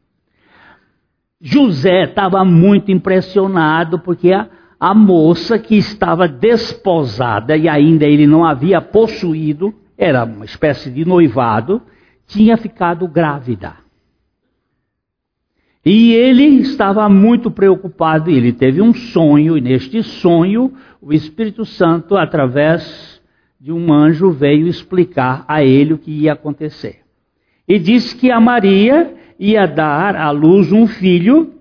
José 1.39 2.05
estava 2.05 2.43
muito 2.43 2.91
impressionado 2.91 3.99
porque 3.99 4.33
a, 4.33 4.49
a 4.79 4.93
moça 4.93 5.59
que 5.59 5.75
estava 5.75 6.27
desposada 6.27 7.55
e 7.55 7.69
ainda 7.69 8.05
ele 8.05 8.25
não 8.25 8.43
havia 8.43 8.81
possuído, 8.81 9.73
era 9.97 10.23
uma 10.23 10.45
espécie 10.45 10.91
de 10.91 11.05
noivado, 11.05 11.81
tinha 12.27 12.57
ficado 12.57 13.07
grávida. 13.07 13.75
E 15.85 16.13
ele 16.13 16.43
estava 16.43 17.07
muito 17.07 17.49
preocupado, 17.49 18.29
ele 18.29 18.51
teve 18.51 18.81
um 18.81 18.93
sonho, 18.93 19.57
e 19.57 19.61
neste 19.61 20.03
sonho, 20.03 20.73
o 21.01 21.13
Espírito 21.13 21.63
Santo, 21.63 22.17
através 22.17 23.21
de 23.59 23.71
um 23.71 23.93
anjo, 23.93 24.29
veio 24.29 24.67
explicar 24.67 25.45
a 25.47 25.63
ele 25.63 25.93
o 25.93 25.97
que 25.97 26.11
ia 26.11 26.33
acontecer. 26.33 26.99
E 27.65 27.79
disse 27.79 28.15
que 28.17 28.29
a 28.29 28.39
Maria 28.39 29.15
ia 29.39 29.65
dar 29.65 30.15
à 30.15 30.31
luz 30.31 30.71
um 30.71 30.87
filho, 30.87 31.53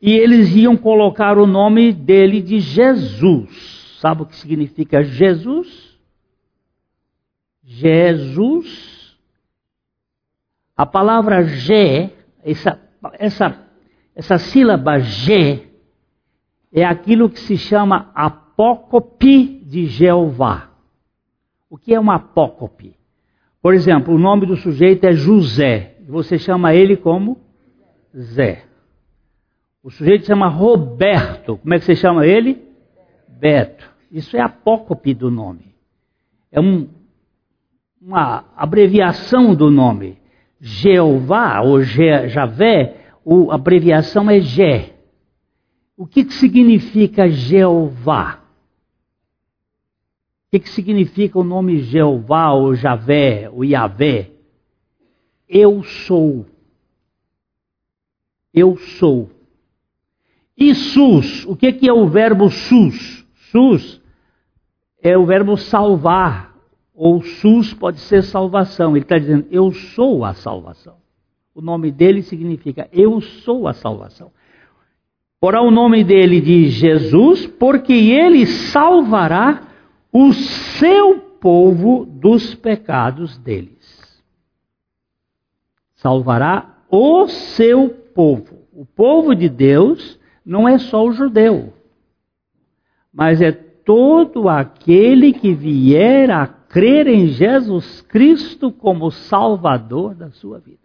e 0.00 0.12
eles 0.12 0.54
iam 0.54 0.76
colocar 0.76 1.38
o 1.38 1.46
nome 1.46 1.92
dele 1.92 2.40
de 2.40 2.60
Jesus. 2.60 3.96
Sabe 4.00 4.22
o 4.22 4.26
que 4.26 4.36
significa 4.36 5.02
Jesus? 5.02 5.98
Jesus 7.64 8.98
a 10.78 10.86
palavra 10.86 11.42
G, 11.42 12.08
essa, 12.44 12.80
essa, 13.14 13.66
essa 14.14 14.38
sílaba 14.38 15.00
G, 15.00 15.66
é 16.72 16.84
aquilo 16.84 17.28
que 17.28 17.40
se 17.40 17.58
chama 17.58 18.12
apócope 18.14 19.60
de 19.66 19.86
Jeová. 19.86 20.70
O 21.68 21.76
que 21.76 21.92
é 21.92 21.98
um 21.98 22.12
apócope? 22.12 22.94
Por 23.60 23.74
exemplo, 23.74 24.14
o 24.14 24.18
nome 24.18 24.46
do 24.46 24.56
sujeito 24.56 25.04
é 25.04 25.14
José. 25.14 25.97
Você 26.08 26.38
chama 26.38 26.74
ele 26.74 26.96
como 26.96 27.38
Zé. 28.16 28.64
O 29.82 29.90
sujeito 29.90 30.24
chama 30.24 30.48
Roberto. 30.48 31.58
Como 31.58 31.74
é 31.74 31.78
que 31.78 31.84
você 31.84 31.94
chama 31.94 32.26
ele? 32.26 32.66
Beto. 33.28 33.88
Isso 34.10 34.34
é 34.34 34.40
apócope 34.40 35.12
do 35.12 35.30
nome. 35.30 35.74
É 36.50 36.58
um, 36.58 36.88
uma 38.00 38.46
abreviação 38.56 39.54
do 39.54 39.70
nome. 39.70 40.16
Jeová 40.58 41.60
ou 41.60 41.82
Je, 41.82 42.28
Javé, 42.28 42.96
a 43.50 43.54
abreviação 43.54 44.30
é 44.30 44.40
Jé. 44.40 44.94
O 45.94 46.06
que, 46.06 46.24
que 46.24 46.32
significa 46.32 47.28
Jeová? 47.28 48.40
O 50.46 50.50
que, 50.52 50.60
que 50.60 50.70
significa 50.70 51.38
o 51.38 51.44
nome 51.44 51.80
Jeová 51.80 52.52
ou 52.52 52.74
Javé 52.74 53.50
ou 53.50 53.62
Yahvé? 53.62 54.37
Eu 55.48 55.82
sou. 55.82 56.46
Eu 58.52 58.76
sou. 58.76 59.30
E 60.56 60.74
sus, 60.74 61.44
o 61.46 61.56
que, 61.56 61.88
é 61.88 61.92
o 61.92 62.08
verbo 62.08 62.50
sus? 62.50 63.24
Sus 63.50 64.00
é 65.00 65.16
o 65.16 65.24
verbo 65.24 65.56
salvar, 65.56 66.54
ou 66.94 67.22
SUS 67.22 67.72
pode 67.72 68.00
ser 68.00 68.22
salvação. 68.22 68.96
Ele 68.96 69.04
está 69.04 69.18
dizendo, 69.18 69.46
eu 69.50 69.70
sou 69.70 70.24
a 70.24 70.34
salvação. 70.34 70.96
O 71.54 71.60
nome 71.60 71.92
dele 71.92 72.22
significa, 72.22 72.88
eu 72.92 73.20
sou 73.20 73.68
a 73.68 73.72
salvação. 73.72 74.32
Porá 75.40 75.62
o 75.62 75.70
nome 75.70 76.02
dele 76.02 76.40
de 76.40 76.68
Jesus, 76.68 77.46
porque 77.46 77.92
ele 77.92 78.44
salvará 78.46 79.68
o 80.12 80.32
seu 80.32 81.20
povo 81.40 82.04
dos 82.04 82.56
pecados 82.56 83.38
deles. 83.38 83.77
Salvará 86.08 86.78
o 86.90 87.28
seu 87.28 87.90
povo. 88.14 88.66
O 88.72 88.86
povo 88.86 89.34
de 89.34 89.46
Deus 89.46 90.18
não 90.42 90.66
é 90.66 90.78
só 90.78 91.04
o 91.04 91.12
judeu, 91.12 91.74
mas 93.12 93.42
é 93.42 93.52
todo 93.52 94.48
aquele 94.48 95.34
que 95.34 95.52
vier 95.52 96.30
a 96.30 96.46
crer 96.46 97.08
em 97.08 97.26
Jesus 97.26 98.00
Cristo 98.00 98.72
como 98.72 99.10
Salvador 99.10 100.14
da 100.14 100.30
sua 100.30 100.58
vida. 100.58 100.78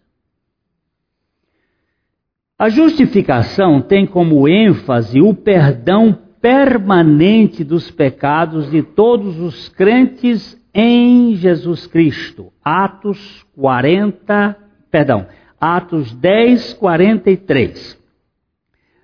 A 2.59 2.67
justificação 2.67 3.81
tem 3.81 4.05
como 4.05 4.45
ênfase 4.45 5.21
o 5.21 5.33
perdão 5.33 6.19
permanente 6.41 7.63
dos 7.63 7.89
pecados 7.89 8.69
de 8.69 8.83
todos 8.83 9.39
os 9.39 9.69
crentes 9.69 10.61
em 10.73 11.33
Jesus 11.35 11.87
Cristo. 11.87 12.51
Atos 12.61 13.45
40, 13.55 14.62
perdão, 14.93 15.25
Atos 15.59 16.13
10, 16.13 16.75
43. 16.75 17.99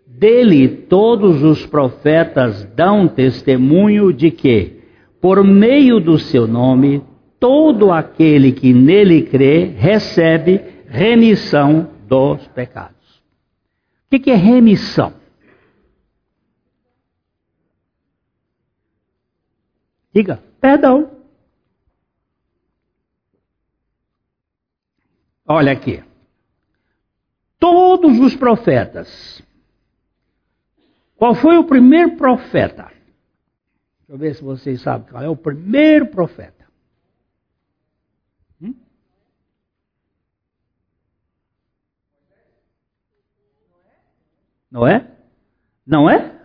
Dele 0.06 0.68
todos 0.68 1.42
os 1.42 1.66
profetas 1.66 2.64
dão 2.76 3.08
testemunho 3.08 4.14
de 4.14 4.30
que, 4.30 4.84
por 5.20 5.44
meio 5.44 6.00
do 6.00 6.20
seu 6.20 6.48
nome, 6.48 7.04
todo 7.40 7.92
aquele 7.92 8.52
que 8.52 8.72
nele 8.72 9.24
crê 9.24 9.64
recebe 9.64 10.62
remissão 10.88 11.90
dos 12.08 12.48
pecados. 12.50 13.24
O 14.14 14.20
que 14.20 14.30
é 14.30 14.36
remissão? 14.36 15.14
Diga, 20.14 20.40
perdão. 20.62 21.19
Olha 25.52 25.72
aqui. 25.72 26.04
Todos 27.58 28.20
os 28.20 28.36
profetas. 28.36 29.42
Qual 31.18 31.34
foi 31.34 31.58
o 31.58 31.64
primeiro 31.64 32.16
profeta? 32.18 32.84
Deixa 32.84 34.10
eu 34.10 34.18
ver 34.18 34.36
se 34.36 34.44
vocês 34.44 34.80
sabem 34.80 35.10
qual 35.10 35.24
é 35.24 35.28
o 35.28 35.36
primeiro 35.36 36.06
profeta. 36.12 36.68
Hum? 38.62 38.76
Não 44.70 44.88
é? 44.88 45.12
Não 45.86 46.08
é? 46.08 46.40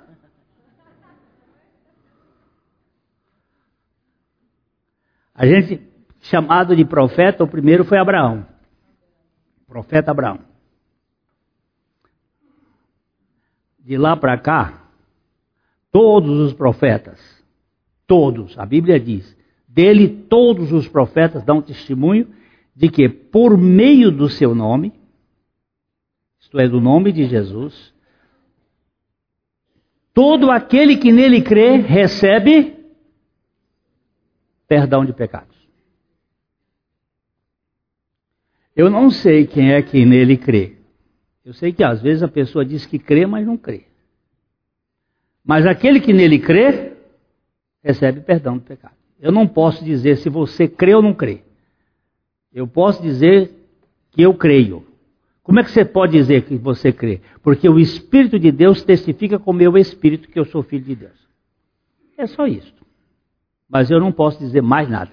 A 5.34 5.46
gente, 5.46 5.86
chamado 6.22 6.74
de 6.74 6.86
profeta, 6.86 7.44
o 7.44 7.48
primeiro 7.48 7.84
foi 7.84 7.98
Abraão. 7.98 8.53
Profeta 9.74 10.12
Abraão. 10.12 10.38
De 13.80 13.98
lá 13.98 14.16
para 14.16 14.38
cá, 14.38 14.88
todos 15.90 16.38
os 16.38 16.52
profetas 16.52 17.34
Todos, 18.06 18.58
a 18.58 18.66
Bíblia 18.66 19.00
diz. 19.00 19.36
Dele 19.66 20.08
todos 20.08 20.72
os 20.72 20.86
profetas 20.86 21.42
dão 21.42 21.62
testemunho 21.62 22.28
de 22.76 22.88
que 22.88 23.08
por 23.08 23.56
meio 23.56 24.10
do 24.10 24.28
seu 24.28 24.54
nome, 24.54 24.92
isto 26.38 26.58
é, 26.60 26.68
do 26.68 26.80
nome 26.80 27.12
de 27.12 27.26
Jesus, 27.26 27.92
todo 30.12 30.50
aquele 30.50 30.96
que 30.96 31.10
nele 31.10 31.42
crê 31.42 31.76
recebe 31.76 32.76
perdão 34.68 35.04
de 35.04 35.12
pecados. 35.12 35.56
Eu 38.76 38.90
não 38.90 39.10
sei 39.10 39.46
quem 39.46 39.72
é 39.72 39.82
que 39.82 40.04
nele 40.04 40.36
crê. 40.36 40.76
Eu 41.44 41.52
sei 41.52 41.72
que 41.72 41.84
às 41.84 42.00
vezes 42.02 42.22
a 42.22 42.28
pessoa 42.28 42.64
diz 42.64 42.86
que 42.86 42.98
crê, 42.98 43.26
mas 43.26 43.46
não 43.46 43.56
crê. 43.56 43.84
Mas 45.44 45.66
aquele 45.66 46.00
que 46.00 46.12
nele 46.12 46.38
crê, 46.38 46.92
recebe 47.82 48.20
perdão 48.20 48.56
do 48.56 48.62
pecado. 48.62 48.94
Eu 49.20 49.30
não 49.30 49.46
posso 49.46 49.84
dizer 49.84 50.16
se 50.16 50.28
você 50.28 50.66
crê 50.66 50.94
ou 50.94 51.02
não 51.02 51.14
crê. 51.14 51.42
Eu 52.52 52.66
posso 52.66 53.02
dizer 53.02 53.52
que 54.10 54.22
eu 54.22 54.34
creio. 54.34 54.86
Como 55.42 55.60
é 55.60 55.62
que 55.62 55.70
você 55.70 55.84
pode 55.84 56.12
dizer 56.12 56.42
que 56.42 56.56
você 56.56 56.90
crê? 56.90 57.20
Porque 57.42 57.68
o 57.68 57.78
Espírito 57.78 58.38
de 58.38 58.50
Deus 58.50 58.82
testifica 58.82 59.38
com 59.38 59.50
o 59.50 59.54
meu 59.54 59.76
Espírito 59.76 60.28
que 60.28 60.38
eu 60.38 60.46
sou 60.46 60.62
filho 60.62 60.84
de 60.84 60.94
Deus. 60.96 61.28
É 62.16 62.26
só 62.26 62.46
isso. 62.46 62.72
Mas 63.68 63.90
eu 63.90 64.00
não 64.00 64.10
posso 64.10 64.38
dizer 64.38 64.62
mais 64.62 64.88
nada. 64.88 65.12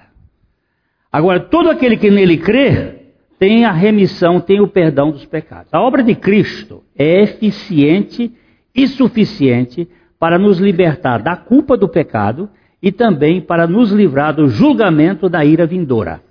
Agora, 1.12 1.40
todo 1.42 1.70
aquele 1.70 1.98
que 1.98 2.10
nele 2.10 2.38
crê, 2.38 3.01
tem 3.42 3.66
a 3.66 3.72
remissão, 3.72 4.40
tem 4.40 4.62
o 4.62 4.68
perdão 4.68 5.10
dos 5.10 5.26
pecados. 5.26 5.74
A 5.74 5.82
obra 5.82 6.04
de 6.04 6.14
Cristo 6.14 6.84
é 6.96 7.24
eficiente 7.24 8.32
e 8.76 8.88
suficiente 8.88 9.90
para 10.20 10.38
nos 10.38 10.60
libertar 10.60 11.24
da 11.24 11.36
culpa 11.36 11.76
do 11.76 11.90
pecado 11.90 12.48
e 12.84 12.92
também 12.92 13.42
para 13.42 13.66
nos 13.66 13.92
livrar 13.92 14.36
do 14.36 14.48
julgamento 14.48 15.28
da 15.28 15.44
ira 15.44 15.66
vindoura. 15.66 16.22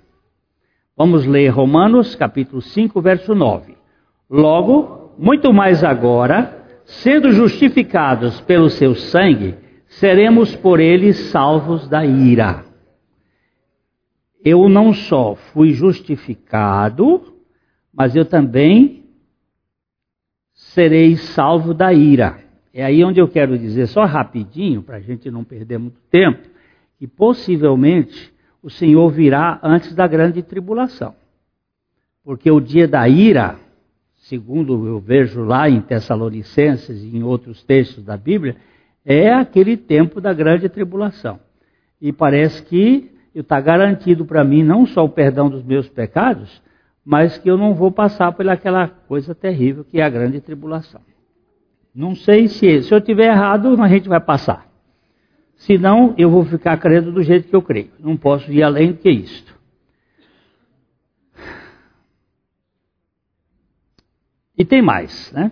Vamos 0.95 1.25
ler 1.25 1.49
Romanos 1.49 2.15
capítulo 2.15 2.61
5, 2.61 3.01
verso 3.01 3.35
9. 3.35 3.75
Logo, 4.29 5.11
muito 5.19 5.51
mais 5.51 5.83
agora, 5.83 6.63
sendo 6.85 7.33
justificados 7.33 8.39
pelo 8.39 8.69
seu 8.69 8.95
sangue, 8.95 9.55
seremos 9.85 10.55
por 10.55 10.79
ele 10.79 11.11
salvos 11.11 11.89
da 11.89 12.05
ira 12.05 12.70
eu 14.43 14.67
não 14.67 14.93
só 14.93 15.35
fui 15.35 15.71
justificado, 15.73 17.33
mas 17.93 18.15
eu 18.15 18.25
também 18.25 19.03
serei 20.53 21.15
salvo 21.17 21.73
da 21.73 21.93
ira. 21.93 22.39
É 22.73 22.83
aí 22.83 23.03
onde 23.03 23.19
eu 23.19 23.27
quero 23.27 23.57
dizer, 23.57 23.87
só 23.87 24.05
rapidinho, 24.05 24.81
para 24.81 24.97
a 24.97 25.01
gente 25.01 25.29
não 25.29 25.43
perder 25.43 25.77
muito 25.77 25.99
tempo, 26.09 26.47
que 26.97 27.05
possivelmente 27.05 28.33
o 28.63 28.69
Senhor 28.69 29.09
virá 29.09 29.59
antes 29.61 29.93
da 29.93 30.07
grande 30.07 30.41
tribulação. 30.41 31.15
Porque 32.23 32.49
o 32.49 32.59
dia 32.59 32.87
da 32.87 33.07
ira, 33.09 33.59
segundo 34.15 34.87
eu 34.87 34.99
vejo 34.99 35.43
lá 35.43 35.69
em 35.69 35.81
Tessalonicenses 35.81 37.03
e 37.03 37.17
em 37.17 37.23
outros 37.23 37.63
textos 37.63 38.03
da 38.03 38.15
Bíblia, 38.15 38.55
é 39.03 39.33
aquele 39.33 39.75
tempo 39.75 40.21
da 40.21 40.31
grande 40.31 40.69
tribulação. 40.69 41.39
E 41.99 42.13
parece 42.13 42.63
que 42.63 43.10
está 43.33 43.59
garantido 43.61 44.25
para 44.25 44.43
mim 44.43 44.63
não 44.63 44.85
só 44.85 45.05
o 45.05 45.09
perdão 45.09 45.49
dos 45.49 45.63
meus 45.63 45.87
pecados, 45.87 46.61
mas 47.03 47.37
que 47.37 47.49
eu 47.49 47.57
não 47.57 47.73
vou 47.73 47.91
passar 47.91 48.31
pelaquela 48.33 48.87
coisa 48.87 49.33
terrível 49.33 49.83
que 49.83 49.99
é 49.99 50.03
a 50.03 50.09
grande 50.09 50.39
tribulação. 50.41 51.01
Não 51.93 52.15
sei 52.15 52.47
se, 52.47 52.83
se 52.83 52.93
eu 52.93 53.01
tiver 53.01 53.27
errado, 53.27 53.81
a 53.81 53.87
gente 53.87 54.07
vai 54.07 54.19
passar. 54.19 54.69
Senão, 55.57 56.15
eu 56.17 56.29
vou 56.29 56.45
ficar 56.45 56.77
crendo 56.77 57.11
do 57.11 57.21
jeito 57.21 57.47
que 57.47 57.55
eu 57.55 57.61
creio. 57.61 57.91
Não 57.99 58.17
posso 58.17 58.51
ir 58.51 58.63
além 58.63 58.93
do 58.93 58.97
que 58.97 59.09
isto. 59.09 59.59
E 64.57 64.65
tem 64.65 64.81
mais, 64.81 65.31
né? 65.33 65.51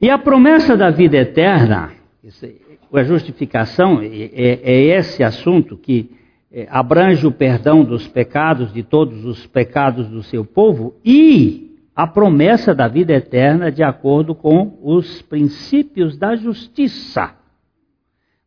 E 0.00 0.10
a 0.10 0.18
promessa 0.18 0.76
da 0.76 0.90
vida 0.90 1.16
eterna, 1.16 1.92
a 2.92 3.02
justificação, 3.02 4.00
é, 4.02 4.06
é, 4.06 4.60
é 4.64 4.98
esse 4.98 5.22
assunto 5.22 5.76
que 5.76 6.10
abrange 6.68 7.26
o 7.26 7.32
perdão 7.32 7.82
dos 7.82 8.06
pecados, 8.06 8.72
de 8.72 8.82
todos 8.82 9.24
os 9.24 9.46
pecados 9.46 10.08
do 10.08 10.22
seu 10.22 10.44
povo, 10.44 10.94
e 11.04 11.70
a 11.94 12.06
promessa 12.06 12.74
da 12.74 12.88
vida 12.88 13.12
eterna 13.12 13.70
de 13.70 13.82
acordo 13.82 14.34
com 14.34 14.78
os 14.82 15.22
princípios 15.22 16.16
da 16.16 16.36
justiça. 16.36 17.34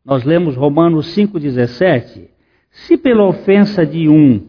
Nós 0.04 0.24
lemos 0.24 0.56
Romanos 0.56 1.16
5,17. 1.16 2.28
Se 2.70 2.96
pela 2.96 3.24
ofensa 3.24 3.84
de 3.84 4.08
um 4.08 4.40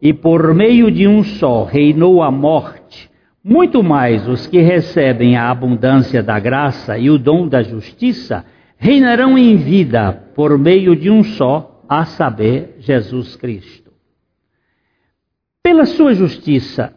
e 0.00 0.12
por 0.12 0.52
meio 0.54 0.90
de 0.90 1.06
um 1.06 1.22
só 1.22 1.64
reinou 1.64 2.22
a 2.22 2.30
morte, 2.30 3.10
muito 3.42 3.82
mais 3.82 4.26
os 4.28 4.46
que 4.46 4.60
recebem 4.60 5.36
a 5.36 5.50
abundância 5.50 6.22
da 6.22 6.38
graça 6.38 6.98
e 6.98 7.08
o 7.08 7.18
dom 7.18 7.46
da 7.46 7.62
justiça 7.62 8.44
reinarão 8.76 9.38
em 9.38 9.56
vida 9.56 10.12
por 10.34 10.58
meio 10.58 10.94
de 10.96 11.10
um 11.10 11.22
só 11.22 11.75
a 11.88 12.04
saber, 12.04 12.76
Jesus 12.78 13.36
Cristo. 13.36 13.92
Pela 15.62 15.84
sua 15.84 16.14
justiça, 16.14 16.94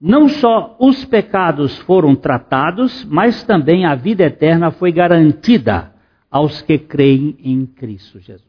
não 0.00 0.28
só 0.28 0.76
os 0.78 1.04
pecados 1.04 1.78
foram 1.78 2.14
tratados, 2.14 3.04
mas 3.04 3.42
também 3.44 3.86
a 3.86 3.94
vida 3.94 4.24
eterna 4.24 4.70
foi 4.70 4.92
garantida 4.92 5.94
aos 6.30 6.60
que 6.62 6.78
creem 6.78 7.36
em 7.40 7.64
Cristo 7.64 8.20
Jesus. 8.20 8.46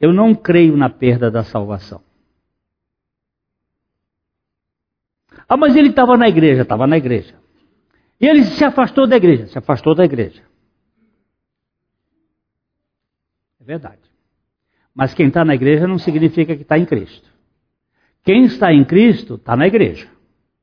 Eu 0.00 0.12
não 0.12 0.34
creio 0.34 0.76
na 0.76 0.88
perda 0.88 1.30
da 1.30 1.44
salvação. 1.44 2.02
Ah, 5.48 5.56
mas 5.56 5.76
ele 5.76 5.88
estava 5.88 6.16
na 6.16 6.28
igreja, 6.28 6.62
estava 6.62 6.86
na 6.86 6.96
igreja. 6.96 7.34
E 8.20 8.26
ele 8.26 8.44
se 8.44 8.64
afastou 8.64 9.06
da 9.06 9.16
igreja, 9.16 9.46
se 9.46 9.58
afastou 9.58 9.94
da 9.94 10.04
igreja. 10.04 10.42
É 13.60 13.64
verdade. 13.64 14.09
Mas 14.94 15.14
quem 15.14 15.28
está 15.28 15.44
na 15.44 15.54
igreja 15.54 15.86
não 15.86 15.98
significa 15.98 16.56
que 16.56 16.62
está 16.62 16.78
em 16.78 16.84
Cristo. 16.84 17.28
Quem 18.22 18.44
está 18.44 18.72
em 18.72 18.84
Cristo 18.84 19.36
está 19.36 19.56
na 19.56 19.66
igreja. 19.66 20.08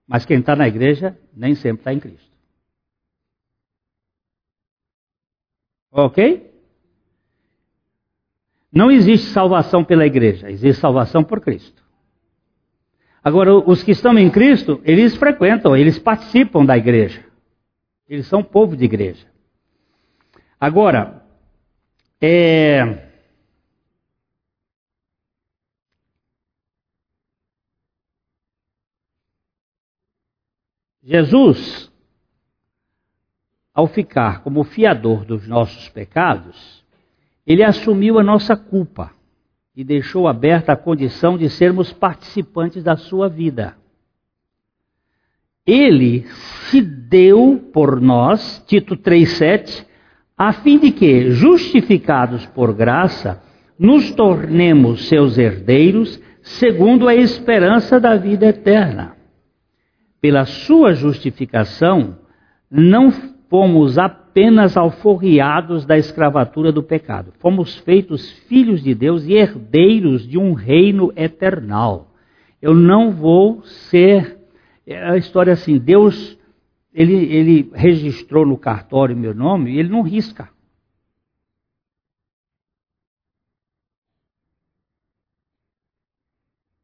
Mas 0.07 0.25
quem 0.25 0.39
está 0.39 0.55
na 0.55 0.67
igreja 0.67 1.17
nem 1.35 1.55
sempre 1.55 1.81
está 1.81 1.93
em 1.93 1.99
Cristo. 1.99 2.31
Ok? 5.91 6.47
Não 8.71 8.91
existe 8.91 9.27
salvação 9.29 9.83
pela 9.83 10.05
igreja, 10.05 10.51
existe 10.51 10.79
salvação 10.79 11.23
por 11.23 11.41
Cristo. 11.41 11.83
Agora, 13.23 13.53
os 13.55 13.81
que 13.81 13.91
estão 13.91 14.17
em 14.17 14.29
Cristo, 14.29 14.79
eles 14.85 15.15
frequentam, 15.15 15.75
eles 15.75 15.97
participam 15.97 16.63
da 16.63 16.77
igreja. 16.77 17.25
Eles 18.07 18.27
são 18.27 18.43
povo 18.43 18.77
de 18.77 18.85
igreja. 18.85 19.25
Agora, 20.59 21.25
é, 22.21 23.06
Jesus, 31.09 31.89
ao 33.73 33.87
ficar 33.87 34.43
como 34.43 34.65
fiador 34.65 35.23
dos 35.23 35.47
nossos 35.47 35.87
pecados, 35.87 36.83
ele 37.45 37.63
assumiu 37.63 38.19
a 38.19 38.23
nossa 38.23 38.57
culpa 38.57 39.13
e 39.73 39.85
deixou 39.85 40.27
aberta 40.27 40.73
a 40.73 40.75
condição 40.75 41.37
de 41.37 41.49
sermos 41.49 41.93
participantes 41.93 42.83
da 42.83 42.97
sua 42.97 43.29
vida. 43.29 43.77
Ele 45.65 46.27
se 46.69 46.81
deu 46.81 47.69
por 47.71 48.01
nós, 48.01 48.61
Tito 48.67 48.97
3,7, 48.97 49.85
a 50.37 50.51
fim 50.51 50.77
de 50.77 50.91
que, 50.91 51.31
justificados 51.31 52.45
por 52.47 52.73
graça, 52.73 53.41
nos 53.79 54.11
tornemos 54.11 55.07
seus 55.07 55.37
herdeiros, 55.37 56.21
segundo 56.41 57.07
a 57.07 57.15
esperança 57.15 57.97
da 57.97 58.17
vida 58.17 58.47
eterna 58.47 59.16
pela 60.21 60.45
sua 60.45 60.93
justificação, 60.93 62.17
não 62.69 63.11
fomos 63.49 63.97
apenas 63.97 64.75
alforriados 64.75 65.85
da 65.85 65.97
escravatura 65.97 66.71
do 66.71 66.83
pecado, 66.83 67.33
fomos 67.39 67.77
feitos 67.77 68.31
filhos 68.47 68.83
de 68.83 68.93
Deus 68.93 69.25
e 69.25 69.33
herdeiros 69.33 70.27
de 70.27 70.37
um 70.37 70.53
reino 70.53 71.11
eternal. 71.15 72.13
Eu 72.61 72.73
não 72.73 73.11
vou 73.11 73.63
ser. 73.63 74.37
É 74.85 75.11
a 75.11 75.17
história 75.17 75.53
assim: 75.53 75.77
Deus, 75.77 76.37
ele, 76.93 77.13
ele 77.13 77.71
registrou 77.73 78.45
no 78.45 78.57
cartório 78.57 79.15
meu 79.15 79.33
nome 79.33 79.71
e 79.71 79.79
ele 79.79 79.89
não 79.89 80.01
risca. 80.01 80.49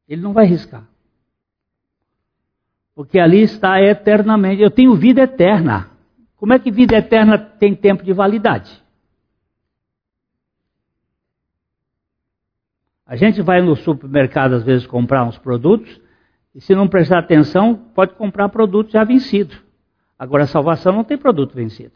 Ele 0.08 0.22
não 0.22 0.34
vai 0.34 0.46
riscar. 0.46 0.93
Porque 2.96 3.20
ali 3.20 3.42
está 3.42 3.82
eternamente. 3.82 4.62
Eu 4.62 4.72
tenho 4.72 4.96
vida 4.96 5.22
eterna. 5.22 5.90
Como 6.36 6.54
é 6.54 6.60
que 6.60 6.72
vida 6.72 6.96
eterna 6.96 7.38
tem 7.38 7.74
tempo 7.76 8.04
de 8.04 8.14
validade? 8.14 8.82
A 13.06 13.16
gente 13.16 13.42
vai 13.42 13.62
no 13.62 13.76
supermercado 13.76 14.54
às 14.54 14.64
vezes 14.64 14.88
comprar 14.88 15.24
uns 15.24 15.38
produtos 15.38 16.02
e 16.56 16.62
se 16.62 16.76
não 16.76 16.88
prestar 16.88 17.20
atenção, 17.20 17.76
pode 17.76 18.14
comprar 18.14 18.50
produto 18.50 18.92
já 18.92 19.04
vencido. 19.04 19.56
Agora, 20.18 20.44
a 20.44 20.48
salvação 20.48 20.94
não 20.94 21.04
tem 21.04 21.18
produto 21.18 21.56
vencido. 21.56 21.94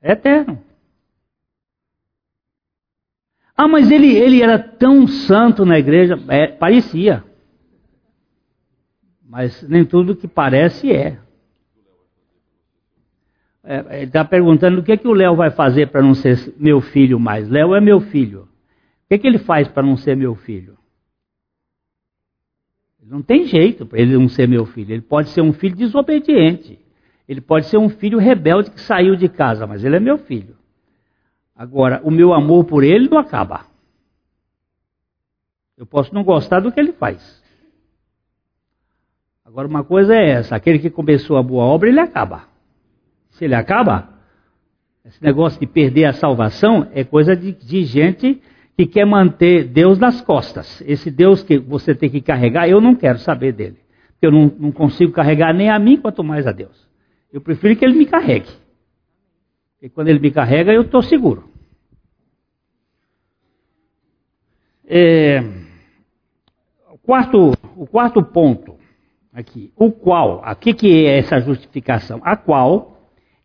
É 0.00 0.12
eterno. 0.12 0.62
Ah, 3.56 3.68
mas 3.68 3.90
ele, 3.90 4.16
ele 4.16 4.42
era 4.42 4.58
tão 4.58 5.06
santo 5.06 5.66
na 5.66 5.78
igreja. 5.78 6.14
É, 6.28 6.46
parecia. 6.46 7.24
Mas 9.28 9.62
nem 9.68 9.84
tudo 9.84 10.16
que 10.16 10.26
parece 10.26 10.90
é. 10.90 11.18
é 13.62 13.98
ele 13.98 14.04
está 14.04 14.24
perguntando 14.24 14.80
o 14.80 14.82
que, 14.82 14.92
é 14.92 14.96
que 14.96 15.06
o 15.06 15.12
Léo 15.12 15.36
vai 15.36 15.50
fazer 15.50 15.90
para 15.90 16.00
não 16.00 16.14
ser 16.14 16.54
meu 16.56 16.80
filho 16.80 17.20
mais. 17.20 17.46
Léo 17.48 17.74
é 17.74 17.80
meu 17.80 18.00
filho. 18.00 18.42
O 19.04 19.08
que, 19.08 19.14
é 19.14 19.18
que 19.18 19.26
ele 19.26 19.38
faz 19.38 19.68
para 19.68 19.82
não 19.82 19.98
ser 19.98 20.16
meu 20.16 20.34
filho? 20.34 20.78
Não 23.02 23.22
tem 23.22 23.44
jeito 23.44 23.86
para 23.86 24.00
ele 24.00 24.16
não 24.16 24.28
ser 24.28 24.48
meu 24.48 24.66
filho. 24.66 24.92
Ele 24.92 25.02
pode 25.02 25.30
ser 25.30 25.42
um 25.42 25.52
filho 25.52 25.76
desobediente. 25.76 26.78
Ele 27.26 27.40
pode 27.40 27.66
ser 27.66 27.76
um 27.76 27.88
filho 27.88 28.18
rebelde 28.18 28.70
que 28.70 28.80
saiu 28.80 29.14
de 29.14 29.28
casa, 29.28 29.66
mas 29.66 29.84
ele 29.84 29.96
é 29.96 30.00
meu 30.00 30.18
filho. 30.18 30.56
Agora, 31.54 32.00
o 32.02 32.10
meu 32.10 32.32
amor 32.32 32.64
por 32.64 32.82
ele 32.82 33.08
não 33.08 33.18
acaba. 33.18 33.66
Eu 35.76 35.86
posso 35.86 36.14
não 36.14 36.24
gostar 36.24 36.60
do 36.60 36.72
que 36.72 36.80
ele 36.80 36.92
faz. 36.92 37.37
Agora, 39.48 39.66
uma 39.66 39.82
coisa 39.82 40.14
é 40.14 40.28
essa: 40.28 40.54
aquele 40.54 40.78
que 40.78 40.90
começou 40.90 41.38
a 41.38 41.42
boa 41.42 41.64
obra, 41.64 41.88
ele 41.88 41.98
acaba. 41.98 42.44
Se 43.30 43.46
ele 43.46 43.54
acaba, 43.54 44.10
esse 45.06 45.22
negócio 45.22 45.58
de 45.58 45.66
perder 45.66 46.04
a 46.04 46.12
salvação 46.12 46.86
é 46.92 47.02
coisa 47.02 47.34
de, 47.34 47.52
de 47.52 47.82
gente 47.84 48.42
que 48.76 48.86
quer 48.86 49.06
manter 49.06 49.64
Deus 49.64 49.98
nas 49.98 50.20
costas. 50.20 50.82
Esse 50.86 51.10
Deus 51.10 51.42
que 51.42 51.58
você 51.58 51.94
tem 51.94 52.10
que 52.10 52.20
carregar, 52.20 52.68
eu 52.68 52.78
não 52.78 52.94
quero 52.94 53.18
saber 53.20 53.52
dele. 53.52 53.78
Porque 54.12 54.26
eu 54.26 54.30
não, 54.30 54.52
não 54.58 54.70
consigo 54.70 55.12
carregar 55.12 55.54
nem 55.54 55.70
a 55.70 55.78
mim, 55.78 55.96
quanto 55.96 56.22
mais 56.22 56.46
a 56.46 56.52
Deus. 56.52 56.86
Eu 57.32 57.40
prefiro 57.40 57.74
que 57.74 57.84
ele 57.86 57.96
me 57.96 58.04
carregue. 58.04 58.50
E 59.80 59.88
quando 59.88 60.08
ele 60.08 60.18
me 60.18 60.30
carrega, 60.30 60.74
eu 60.74 60.82
estou 60.82 61.00
seguro. 61.00 61.48
É, 64.86 65.40
o, 66.90 66.98
quarto, 66.98 67.52
o 67.76 67.86
quarto 67.86 68.22
ponto 68.22 68.77
aqui, 69.32 69.72
o 69.76 69.90
qual, 69.90 70.40
aqui 70.44 70.72
que 70.74 71.06
é 71.06 71.18
essa 71.18 71.40
justificação, 71.40 72.20
a 72.22 72.36
qual 72.36 72.98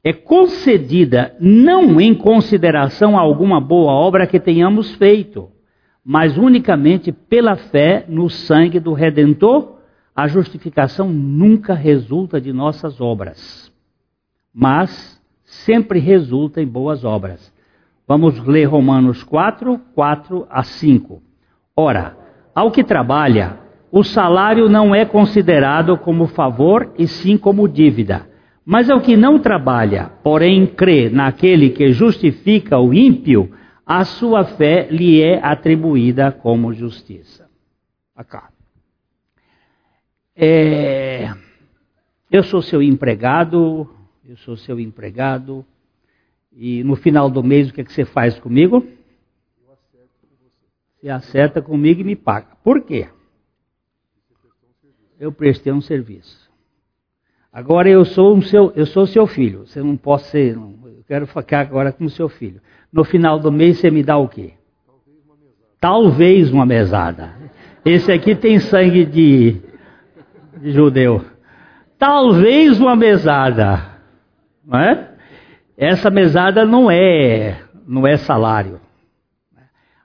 é 0.04 0.12
concedida 0.12 1.36
não 1.40 2.00
em 2.02 2.14
consideração 2.14 3.18
a 3.18 3.22
alguma 3.22 3.62
boa 3.62 3.94
obra 3.94 4.28
que 4.28 4.40
tenhamos 4.40 4.94
feito, 4.96 5.50
mas 6.04 6.38
unicamente 6.38 7.12
pela 7.12 7.56
fé 7.56 8.06
no 8.10 8.30
sangue 8.30 8.80
do 8.80 8.94
Redentor. 8.94 9.72
A 10.16 10.28
justificação 10.28 11.10
nunca 11.10 11.74
resulta 11.74 12.40
de 12.40 12.54
nossas 12.54 13.02
obras, 13.02 13.72
mas 14.54 15.20
sempre 15.44 15.98
resulta 16.00 16.62
em 16.62 16.68
boas 16.68 17.04
obras. 17.04 17.52
Vamos 18.08 18.38
ler 18.46 18.66
Romanos 18.66 19.24
4, 19.24 19.80
4 19.96 20.46
a 20.52 20.62
5. 20.62 21.24
Ora, 21.76 22.16
ao 22.54 22.70
que 22.70 22.84
trabalha, 22.84 23.58
o 23.96 24.04
salário 24.04 24.68
não 24.68 24.96
é 24.96 25.06
considerado 25.06 25.96
como 26.00 26.26
favor 26.26 26.92
e 26.98 27.08
sim 27.08 27.38
como 27.38 27.68
dívida. 27.68 28.28
Mas 28.66 28.90
ao 28.90 29.00
que 29.00 29.16
não 29.16 29.38
trabalha, 29.38 30.10
porém 30.24 30.66
crê 30.66 31.12
naquele 31.12 31.70
que 31.70 31.92
justifica 31.92 32.80
o 32.80 32.92
ímpio, 32.92 33.54
a 33.86 34.04
sua 34.04 34.46
fé 34.46 34.88
lhe 34.90 35.22
é 35.22 35.40
atribuída 35.46 36.32
como 36.32 36.74
justiça. 36.74 37.48
Acá. 38.16 38.50
É, 40.36 41.32
eu 42.32 42.42
sou 42.42 42.64
seu 42.64 42.82
empregado, 42.82 43.88
eu 44.28 44.38
sou 44.38 44.58
seu 44.58 44.80
empregado, 44.80 45.64
e 46.52 46.84
no 46.84 46.96
final 46.96 47.30
do 47.30 47.44
mês 47.44 47.70
o 47.70 47.74
que, 47.74 47.82
é 47.82 47.84
que 47.84 47.94
você 47.94 48.06
faz 48.06 48.40
comigo? 48.40 48.78
Eu 49.64 49.72
acerto 49.72 50.10
com 50.20 50.28
você. 50.42 51.00
Você 51.00 51.10
acerta 51.10 51.62
comigo 51.62 52.02
e 52.02 52.04
me 52.04 52.16
paga. 52.16 52.48
Por 52.64 52.82
quê? 52.82 53.08
Eu 55.24 55.32
prestei 55.32 55.72
um 55.72 55.80
serviço. 55.80 56.52
Agora 57.50 57.88
eu 57.88 58.04
sou 58.04 58.36
um 58.36 58.42
seu, 58.42 58.74
eu 58.76 58.86
sou 58.86 59.08
seu 59.08 59.26
filho. 59.26 59.66
Você 59.66 59.82
não 59.82 59.96
pode 59.96 60.24
ser, 60.24 60.54
não, 60.54 60.76
eu 60.84 61.02
quero 61.08 61.26
ficar 61.26 61.62
agora 61.62 61.94
como 61.94 62.10
seu 62.10 62.28
filho. 62.28 62.60
No 62.92 63.06
final 63.06 63.40
do 63.40 63.50
mês 63.50 63.78
você 63.78 63.90
me 63.90 64.04
dá 64.04 64.18
o 64.18 64.28
quê? 64.28 64.52
Talvez 65.80 66.52
uma 66.52 66.66
mesada. 66.66 67.32
Esse 67.86 68.12
aqui 68.12 68.36
tem 68.36 68.60
sangue 68.60 69.06
de, 69.06 69.62
de 70.58 70.72
judeu. 70.74 71.24
Talvez 71.98 72.82
uma 72.82 72.94
mesada, 72.94 73.82
não 74.66 74.78
é? 74.78 75.10
Essa 75.78 76.10
mesada 76.10 76.66
não 76.66 76.92
é, 76.92 77.62
não 77.88 78.06
é 78.06 78.18
salário. 78.18 78.82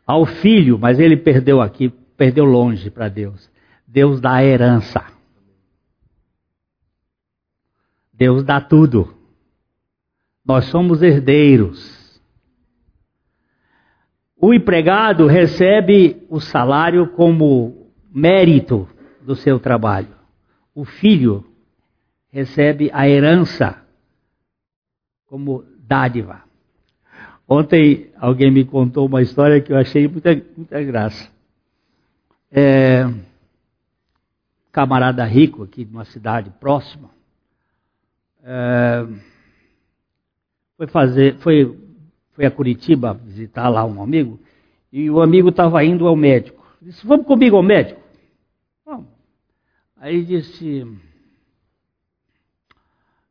Ao 0.07 0.25
filho, 0.25 0.79
mas 0.79 1.01
ele 1.01 1.17
perdeu 1.17 1.61
aqui, 1.61 1.93
perdeu 2.17 2.45
longe 2.45 2.89
para 2.89 3.09
Deus. 3.09 3.51
Deus 3.91 4.21
dá 4.21 4.35
a 4.35 4.45
herança. 4.45 5.03
Deus 8.13 8.45
dá 8.45 8.61
tudo. 8.61 9.15
Nós 10.45 10.67
somos 10.67 11.03
herdeiros. 11.03 12.21
O 14.37 14.53
empregado 14.53 15.27
recebe 15.27 16.23
o 16.29 16.39
salário 16.39 17.09
como 17.13 17.91
mérito 18.13 18.87
do 19.23 19.35
seu 19.35 19.59
trabalho. 19.59 20.15
O 20.75 20.85
filho 20.85 21.45
recebe 22.31 22.91
a 22.93 23.09
herança 23.09 23.83
como 25.27 25.65
dádiva. 25.79 26.43
Ontem 27.49 28.11
alguém 28.17 28.51
me 28.51 28.67
contou 28.67 29.07
uma 29.07 29.23
história 29.23 29.63
que 29.63 29.73
eu 29.73 29.79
achei 29.79 30.07
muita, 30.07 30.31
muita 30.55 30.83
graça. 30.83 31.33
É, 32.53 33.11
camarada 34.79 35.25
rico 35.25 35.65
aqui 35.65 35.85
de 35.85 35.91
uma 35.91 36.05
cidade 36.05 36.51
próxima 36.51 37.11
é, 38.45 39.09
foi 40.77 40.87
fazer, 40.87 41.37
foi, 41.39 41.77
foi 42.31 42.47
a 42.47 42.51
Curitiba 42.53 43.13
visitar 43.13 43.69
lá 43.69 43.85
um 43.85 44.01
amigo, 44.01 44.39
e 44.93 45.11
o 45.11 45.21
amigo 45.21 45.49
estava 45.49 45.85
indo 45.85 46.07
ao 46.07 46.15
médico. 46.15 46.65
Disse, 46.81 47.05
vamos 47.05 47.27
comigo 47.27 47.57
ao 47.57 47.63
médico? 47.63 48.01
Vamos. 48.87 49.09
Aí 49.97 50.25
disse, 50.25 50.87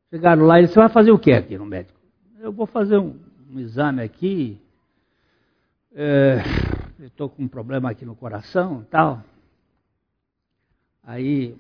chegaram 0.09 0.45
lá 0.45 0.59
e 0.59 0.63
disse, 0.63 0.73
você 0.73 0.79
vai 0.81 0.89
fazer 0.89 1.11
o 1.11 1.17
que 1.17 1.31
aqui 1.31 1.57
no 1.57 1.65
médico? 1.65 1.97
Eu 2.41 2.51
vou 2.51 2.65
fazer 2.65 2.97
um, 2.97 3.17
um 3.49 3.57
exame 3.57 4.01
aqui, 4.01 4.59
é, 5.95 6.39
estou 6.99 7.29
com 7.29 7.43
um 7.43 7.47
problema 7.47 7.89
aqui 7.89 8.03
no 8.03 8.17
coração 8.17 8.81
e 8.81 8.85
tal. 8.87 9.23
Aí, 11.07 11.55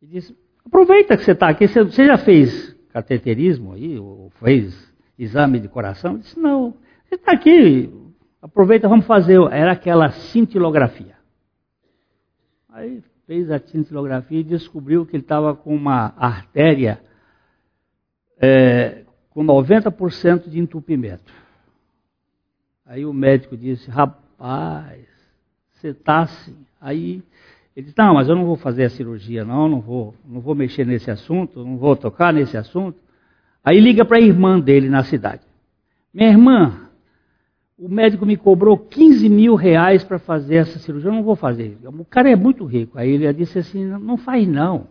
ele 0.00 0.12
disse, 0.12 0.34
Aproveita 0.70 1.16
que 1.16 1.24
você 1.24 1.32
está 1.32 1.48
aqui. 1.48 1.66
Você 1.66 2.06
já 2.06 2.16
fez 2.16 2.76
cateterismo 2.92 3.72
aí? 3.72 3.98
Ou 3.98 4.30
fez 4.38 4.92
exame 5.18 5.58
de 5.58 5.68
coração? 5.68 6.12
Eu 6.12 6.18
disse, 6.18 6.38
não. 6.38 6.76
Você 7.04 7.16
está 7.16 7.32
aqui. 7.32 7.92
Aproveita, 8.40 8.88
vamos 8.88 9.04
fazer. 9.04 9.40
Era 9.50 9.72
aquela 9.72 10.10
cintilografia. 10.10 11.16
Aí 12.68 13.02
fez 13.26 13.50
a 13.50 13.58
cintilografia 13.58 14.40
e 14.40 14.44
descobriu 14.44 15.04
que 15.04 15.16
ele 15.16 15.24
estava 15.24 15.56
com 15.56 15.74
uma 15.74 16.14
artéria 16.16 17.00
é, 18.38 19.04
com 19.30 19.44
90% 19.44 20.48
de 20.48 20.60
entupimento. 20.60 21.32
Aí 22.86 23.04
o 23.04 23.12
médico 23.12 23.56
disse, 23.56 23.90
rapaz, 23.90 25.04
você 25.72 25.88
está 25.88 26.20
assim. 26.20 26.69
Aí 26.80 27.22
ele 27.76 27.86
disse, 27.86 27.98
não, 27.98 28.14
mas 28.14 28.28
eu 28.28 28.34
não 28.34 28.44
vou 28.44 28.56
fazer 28.56 28.84
a 28.84 28.90
cirurgia, 28.90 29.44
não, 29.44 29.68
não 29.68 29.80
vou, 29.80 30.14
não 30.26 30.40
vou 30.40 30.54
mexer 30.54 30.86
nesse 30.86 31.10
assunto, 31.10 31.64
não 31.64 31.76
vou 31.76 31.94
tocar 31.94 32.32
nesse 32.32 32.56
assunto. 32.56 32.98
Aí 33.64 33.78
liga 33.78 34.04
para 34.04 34.16
a 34.16 34.20
irmã 34.20 34.58
dele 34.58 34.88
na 34.88 35.02
cidade. 35.04 35.42
Minha 36.12 36.30
irmã, 36.30 36.90
o 37.78 37.88
médico 37.88 38.26
me 38.26 38.36
cobrou 38.36 38.76
15 38.76 39.28
mil 39.28 39.54
reais 39.54 40.02
para 40.02 40.18
fazer 40.18 40.56
essa 40.56 40.78
cirurgia, 40.78 41.10
eu 41.10 41.14
não 41.14 41.22
vou 41.22 41.36
fazer. 41.36 41.78
O 41.84 42.04
cara 42.04 42.30
é 42.30 42.36
muito 42.36 42.64
rico. 42.64 42.98
Aí 42.98 43.10
ele 43.10 43.32
disse 43.32 43.58
assim, 43.58 43.84
não 43.84 44.16
faz 44.16 44.46
não. 44.48 44.88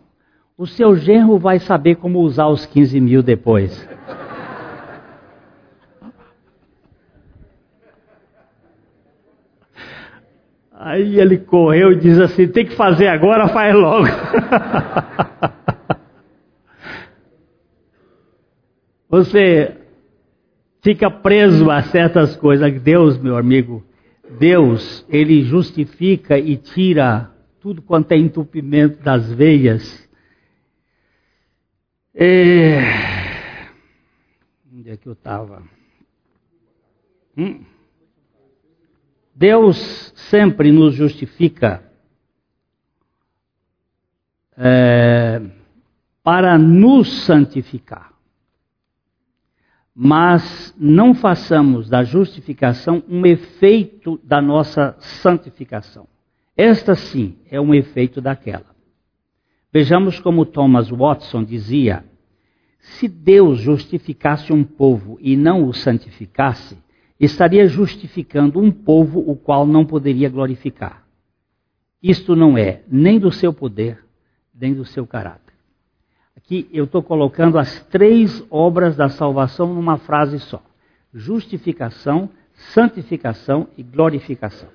O 0.56 0.66
seu 0.66 0.96
genro 0.96 1.38
vai 1.38 1.58
saber 1.58 1.96
como 1.96 2.20
usar 2.20 2.48
os 2.48 2.66
15 2.66 3.00
mil 3.00 3.22
depois. 3.22 3.88
Aí 10.82 11.20
ele 11.20 11.36
correu 11.36 11.92
e 11.92 11.96
diz 11.96 12.18
assim: 12.18 12.48
tem 12.48 12.64
que 12.64 12.74
fazer 12.74 13.08
agora, 13.08 13.48
faz 13.48 13.74
logo. 13.74 14.06
Você 19.10 19.76
fica 20.80 21.10
preso 21.10 21.70
a 21.70 21.82
certas 21.82 22.34
coisas. 22.34 22.80
Deus, 22.80 23.18
meu 23.18 23.36
amigo, 23.36 23.84
Deus, 24.38 25.04
ele 25.10 25.42
justifica 25.42 26.38
e 26.38 26.56
tira 26.56 27.30
tudo 27.60 27.82
quanto 27.82 28.12
é 28.12 28.16
entupimento 28.16 29.02
das 29.02 29.30
veias 29.30 30.08
É... 32.14 32.78
Onde 34.72 34.88
é 34.88 34.96
que 34.96 35.06
eu 35.06 35.12
estava? 35.12 35.62
Hum? 37.36 37.64
Deus 39.34 40.12
sempre 40.28 40.70
nos 40.72 40.94
justifica 40.94 41.82
é, 44.56 45.40
para 46.22 46.58
nos 46.58 47.24
santificar. 47.24 48.12
Mas 49.94 50.74
não 50.78 51.14
façamos 51.14 51.88
da 51.88 52.04
justificação 52.04 53.02
um 53.08 53.26
efeito 53.26 54.20
da 54.22 54.40
nossa 54.40 54.96
santificação. 54.98 56.06
Esta 56.56 56.94
sim 56.94 57.38
é 57.50 57.60
um 57.60 57.74
efeito 57.74 58.20
daquela. 58.20 58.74
Vejamos 59.72 60.18
como 60.18 60.46
Thomas 60.46 60.90
Watson 60.90 61.44
dizia: 61.44 62.04
se 62.78 63.08
Deus 63.08 63.60
justificasse 63.60 64.52
um 64.52 64.64
povo 64.64 65.18
e 65.20 65.36
não 65.36 65.66
o 65.66 65.72
santificasse, 65.72 66.78
estaria 67.20 67.68
justificando 67.68 68.58
um 68.58 68.72
povo 68.72 69.20
o 69.20 69.36
qual 69.36 69.66
não 69.66 69.84
poderia 69.84 70.30
glorificar. 70.30 71.04
Isto 72.02 72.34
não 72.34 72.56
é 72.56 72.82
nem 72.88 73.18
do 73.18 73.30
seu 73.30 73.52
poder, 73.52 74.02
nem 74.54 74.72
do 74.72 74.86
seu 74.86 75.06
caráter. 75.06 75.52
Aqui 76.34 76.66
eu 76.72 76.84
estou 76.84 77.02
colocando 77.02 77.58
as 77.58 77.84
três 77.86 78.42
obras 78.50 78.96
da 78.96 79.10
salvação 79.10 79.74
numa 79.74 79.98
frase 79.98 80.38
só: 80.38 80.62
justificação, 81.12 82.30
santificação 82.54 83.68
e 83.76 83.82
glorificação. 83.82 84.68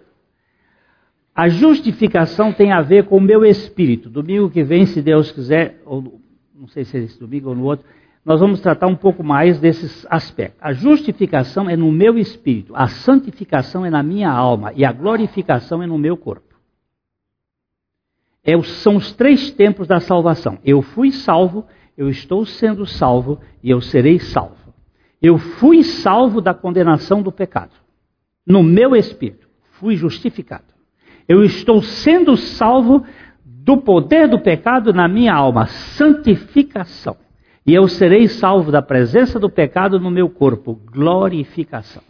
A 1.34 1.49
justificação 1.49 2.53
tem 2.53 2.71
a 2.71 2.81
ver 2.81 3.05
com 3.05 3.17
o 3.17 3.21
meu 3.21 3.43
espírito. 3.43 4.10
Domingo 4.10 4.49
que 4.49 4.63
vem, 4.63 4.86
se 4.86 5.01
Deus 5.01 5.31
quiser, 5.31 5.81
ou 5.84 6.21
não 6.53 6.67
sei 6.67 6.86
se 6.86 6.97
é 6.97 7.01
esse 7.01 7.19
domingo 7.19 7.49
ou 7.49 7.55
no 7.55 7.63
outro, 7.65 7.86
nós 8.25 8.39
vamos 8.39 8.59
tratar 8.59 8.88
um 8.88 8.95
pouco 8.95 9.23
mais 9.23 9.59
desses 9.59 10.03
aspectos. 10.09 10.59
A 10.59 10.73
justificação 10.73 11.69
é 11.69 11.77
no 11.77 11.91
meu 11.91 12.17
espírito, 12.17 12.75
a 12.75 12.88
santificação 12.88 13.85
é 13.85 13.89
na 13.91 14.01
minha 14.01 14.31
alma 14.31 14.73
e 14.75 14.83
a 14.83 14.91
glorificação 14.91 15.83
é 15.83 15.85
no 15.85 15.97
meu 15.97 16.17
corpo. 16.17 16.55
É, 18.43 18.59
são 18.63 18.95
os 18.95 19.11
três 19.11 19.51
tempos 19.51 19.88
da 19.88 19.99
salvação. 19.99 20.57
Eu 20.65 20.81
fui 20.81 21.11
salvo, 21.11 21.65
eu 21.95 22.09
estou 22.09 22.45
sendo 22.45 22.85
salvo 22.85 23.39
e 23.63 23.69
eu 23.69 23.79
serei 23.79 24.19
salvo. 24.19 24.73
Eu 25.21 25.38
fui 25.38 25.83
salvo 25.83 26.41
da 26.41 26.53
condenação 26.53 27.21
do 27.21 27.31
pecado. 27.31 27.73
No 28.45 28.63
meu 28.63 28.95
espírito, 28.95 29.47
fui 29.73 29.95
justificado. 29.95 30.73
Eu 31.27 31.43
estou 31.43 31.81
sendo 31.81 32.35
salvo 32.35 33.03
do 33.43 33.77
poder 33.77 34.27
do 34.27 34.39
pecado 34.39 34.93
na 34.93 35.07
minha 35.07 35.33
alma, 35.33 35.65
santificação. 35.67 37.17
E 37.65 37.73
eu 37.73 37.88
serei 37.88 38.28
salvo 38.28 38.71
da 38.71 38.82
presença 38.82 39.39
do 39.39 39.49
pecado 39.49 39.99
no 39.99 40.12
meu 40.12 40.30
corpo, 40.30 40.80
glorificação. 40.91 42.04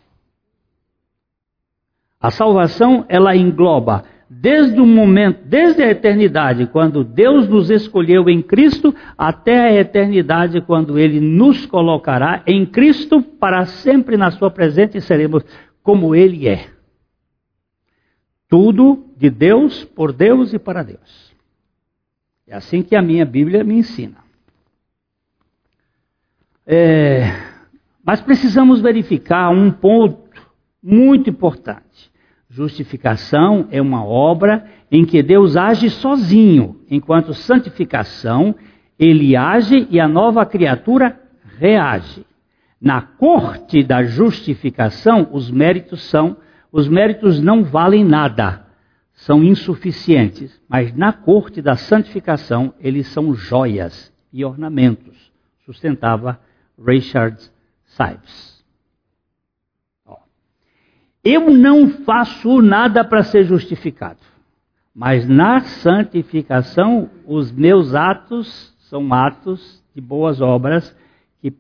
A 2.20 2.30
salvação, 2.30 3.06
ela 3.08 3.36
engloba 3.36 4.04
desde 4.30 4.82
o 4.82 4.86
momento, 4.86 5.46
desde 5.46 5.84
a 5.84 5.89
eternidade, 5.89 6.65
quando 6.68 7.04
Deus 7.04 7.48
nos 7.48 7.70
escolheu 7.70 8.28
em 8.30 8.41
Cristo, 8.41 8.94
até 9.18 9.62
a 9.62 9.74
eternidade, 9.74 10.60
quando 10.62 11.00
Ele 11.00 11.20
nos 11.20 11.65
colocará 11.65 12.44
em 12.46 12.65
Cristo 12.65 13.22
para 13.22 13.65
sempre 13.65 14.18
na 14.18 14.32
Sua 14.32 14.50
presença 14.50 14.98
e 14.98 15.02
seremos 15.02 15.44
como 15.82 16.15
Ele 16.15 16.48
é. 16.48 16.68
Tudo 18.50 19.06
de 19.15 19.30
Deus, 19.30 19.86
por 19.86 20.12
Deus 20.12 20.54
e 20.54 20.60
para 20.60 20.84
Deus. 20.84 21.34
É 22.48 22.56
assim 22.56 22.82
que 22.82 22.96
a 22.96 23.02
minha 23.02 23.26
Bíblia 23.26 23.63
me 23.63 23.76
ensina. 23.76 24.25
É, 26.67 27.32
mas 28.04 28.21
precisamos 28.21 28.82
verificar 28.82 29.49
um 29.49 29.71
ponto 29.71 30.25
muito 30.82 31.30
importante. 31.30 32.12
Justificação 32.49 33.67
é 33.71 33.82
uma 33.82 34.06
obra 34.06 34.65
em 34.91 35.04
que 35.04 35.21
Deus 35.21 35.58
age 35.58 35.89
sozinho, 35.89 36.80
enquanto 36.89 37.34
santificação, 37.34 38.56
ele 38.97 39.36
age 39.36 39.88
e 39.89 39.99
a 39.99 40.08
nova 40.08 40.45
criatura 40.45 41.19
reage. 41.58 42.25
Na 42.80 43.01
corte 43.01 43.84
da 43.84 44.04
justificação, 44.04 45.28
os 45.32 45.49
méritos 45.49 46.04
são, 46.04 46.38
os 46.71 46.88
méritos 46.88 47.41
não 47.41 47.63
valem 47.63 48.06
nada, 48.06 48.65
são 49.13 49.43
insuficientes, 49.43 50.62
mas 50.69 50.95
na 50.95 51.12
corte 51.12 51.62
da 51.62 51.75
santificação, 51.75 52.73
eles 52.80 53.08
são 53.08 53.34
joias 53.34 54.13
e 54.32 54.45
ornamentos, 54.45 55.32
sustentava 55.65 56.39
Richard 56.78 57.38
Sibes. 57.86 58.56
Eu 61.24 61.50
não 61.50 61.90
faço 61.90 62.62
nada 62.62 63.04
para 63.04 63.24
ser 63.24 63.46
justificado, 63.46 64.20
mas 64.94 65.28
na 65.28 65.62
santificação 65.62 67.10
os 67.26 67.52
meus 67.52 67.96
atos 67.96 68.76
são 68.90 69.12
atos 69.12 69.84
de 69.96 70.00
boas 70.00 70.40
obras 70.40 70.96
que 71.42 71.52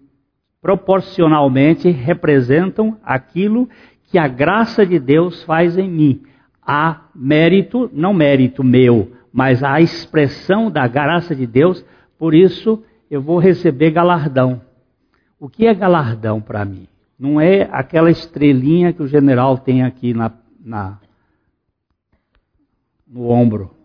proporcionalmente 0.61 1.89
representam 1.89 2.99
aquilo 3.03 3.67
que 4.03 4.19
a 4.19 4.27
graça 4.27 4.85
de 4.85 4.99
Deus 4.99 5.41
faz 5.43 5.77
em 5.79 5.89
mim. 5.89 6.21
Há 6.61 7.01
mérito, 7.15 7.89
não 7.91 8.13
mérito 8.13 8.63
meu, 8.63 9.11
mas 9.33 9.63
a 9.63 9.81
expressão 9.81 10.69
da 10.69 10.87
graça 10.87 11.35
de 11.35 11.47
Deus, 11.47 11.83
por 12.19 12.35
isso 12.35 12.83
eu 13.09 13.19
vou 13.19 13.39
receber 13.39 13.89
galardão. 13.89 14.61
O 15.39 15.49
que 15.49 15.65
é 15.65 15.73
galardão 15.73 16.41
para 16.41 16.63
mim? 16.63 16.87
Não 17.17 17.39
é 17.39 17.63
aquela 17.71 18.09
estrelinha 18.09 18.93
que 18.93 19.01
o 19.01 19.07
general 19.07 19.57
tem 19.57 19.83
aqui 19.83 20.13
na, 20.13 20.31
na 20.59 20.99
no 23.07 23.29
ombro. 23.29 23.75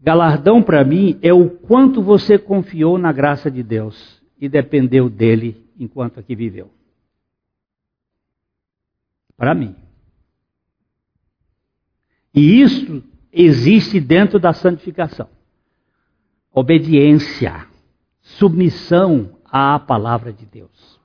Galardão 0.00 0.62
para 0.62 0.84
mim 0.84 1.18
é 1.22 1.32
o 1.32 1.48
quanto 1.48 2.02
você 2.02 2.36
confiou 2.36 2.98
na 2.98 3.12
graça 3.12 3.50
de 3.50 3.62
Deus 3.62 4.20
e 4.40 4.48
dependeu 4.48 5.08
dele 5.08 5.64
enquanto 5.78 6.18
aqui 6.18 6.34
viveu. 6.34 6.70
Para 9.36 9.54
mim. 9.54 9.76
E 12.34 12.60
isso 12.60 13.04
existe 13.32 14.00
dentro 14.00 14.40
da 14.40 14.52
santificação. 14.52 15.28
Obediência, 16.52 17.66
submissão 18.20 19.38
à 19.52 19.78
palavra 19.78 20.32
de 20.32 20.46
Deus. 20.46 20.98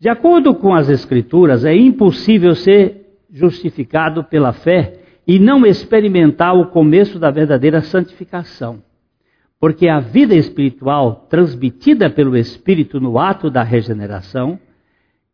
De 0.00 0.08
acordo 0.08 0.54
com 0.54 0.74
as 0.74 0.88
Escrituras, 0.88 1.64
é 1.64 1.74
impossível 1.76 2.54
ser 2.54 3.18
justificado 3.30 4.24
pela 4.24 4.54
fé 4.54 5.00
e 5.26 5.38
não 5.38 5.66
experimentar 5.66 6.56
o 6.56 6.68
começo 6.68 7.18
da 7.18 7.30
verdadeira 7.30 7.82
santificação. 7.82 8.82
Porque 9.60 9.88
a 9.88 10.00
vida 10.00 10.34
espiritual 10.34 11.26
transmitida 11.28 12.08
pelo 12.08 12.36
Espírito 12.36 13.00
no 13.00 13.18
ato 13.18 13.50
da 13.50 13.62
regeneração, 13.62 14.58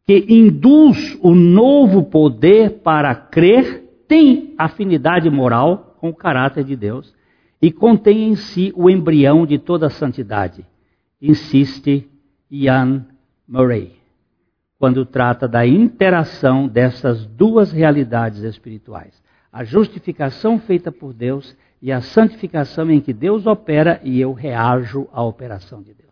que 0.04 0.26
induz 0.28 1.18
o 1.22 1.34
novo 1.34 2.04
poder 2.04 2.80
para 2.82 3.14
crer, 3.14 4.04
tem 4.08 4.54
afinidade 4.58 5.28
moral 5.30 5.96
com 6.00 6.08
o 6.08 6.14
caráter 6.14 6.64
de 6.64 6.74
Deus 6.76 7.14
e 7.60 7.70
contém 7.70 8.28
em 8.28 8.34
si 8.34 8.72
o 8.74 8.88
embrião 8.88 9.46
de 9.46 9.58
toda 9.58 9.86
a 9.86 9.90
santidade 9.90 10.64
insiste 11.22 12.10
Ian 12.50 13.06
Murray, 13.46 13.92
quando 14.76 15.06
trata 15.06 15.46
da 15.46 15.64
interação 15.64 16.66
dessas 16.66 17.24
duas 17.24 17.70
realidades 17.70 18.42
espirituais: 18.42 19.22
a 19.52 19.62
justificação 19.62 20.58
feita 20.58 20.90
por 20.90 21.14
Deus 21.14 21.56
e 21.80 21.92
a 21.92 22.00
santificação 22.00 22.90
em 22.90 23.00
que 23.00 23.12
Deus 23.12 23.46
opera 23.46 24.00
e 24.02 24.20
eu 24.20 24.32
reajo 24.32 25.08
à 25.12 25.22
operação 25.22 25.80
de 25.80 25.94
Deus. 25.94 26.02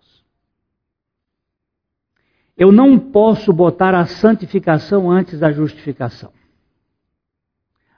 Eu 2.57 2.71
não 2.71 2.99
posso 2.99 3.53
botar 3.53 3.95
a 3.95 4.05
santificação 4.05 5.11
antes 5.11 5.41
da 5.41 5.51
justificação. 5.51 6.33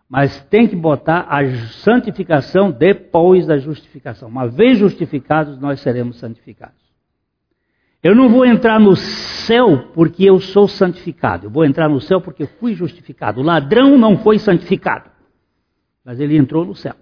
Mas 0.09 0.45
tem 0.45 0.69
que 0.69 0.77
botar 0.77 1.23
a 1.23 1.43
santificação 1.83 2.71
depois 2.71 3.47
da 3.47 3.57
justificação. 3.59 4.29
Uma 4.29 4.47
vez 4.47 4.79
justificados, 4.79 5.59
nós 5.59 5.81
seremos 5.81 6.19
santificados. 6.19 6.82
Eu 8.03 8.17
não 8.17 8.29
vou 8.29 8.45
entrar 8.45 8.81
no 8.81 8.97
céu 8.97 9.91
porque 9.95 10.25
eu 10.25 10.41
sou 10.41 10.67
santificado. 10.67 11.47
Eu 11.47 11.51
vou 11.51 11.65
entrar 11.65 11.89
no 11.89 12.01
céu 12.01 12.21
porque 12.21 12.47
fui 12.47 12.75
justificado. 12.75 13.41
O 13.41 13.45
ladrão 13.45 13.97
não 13.97 14.19
foi 14.19 14.39
santificado, 14.39 15.09
mas 16.05 16.19
ele 16.19 16.37
entrou 16.37 16.65
no 16.65 16.75
céu. 16.75 16.95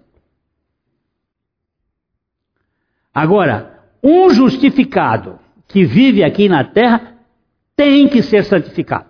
Agora, 3.13 3.83
um 4.03 4.29
justificado 4.29 5.39
que 5.67 5.83
vive 5.83 6.23
aqui 6.23 6.47
na 6.47 6.63
terra 6.63 7.17
tem 7.75 8.07
que 8.07 8.21
ser 8.21 8.43
santificado. 8.43 9.09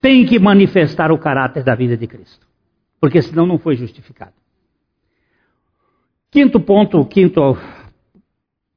Tem 0.00 0.26
que 0.26 0.38
manifestar 0.38 1.12
o 1.12 1.18
caráter 1.18 1.62
da 1.62 1.76
vida 1.76 1.96
de 1.96 2.08
Cristo. 2.08 2.44
Porque 3.00 3.22
senão 3.22 3.46
não 3.46 3.56
foi 3.56 3.76
justificado. 3.76 4.32
Quinto 6.28 6.58
ponto, 6.58 7.04
quinto 7.06 7.56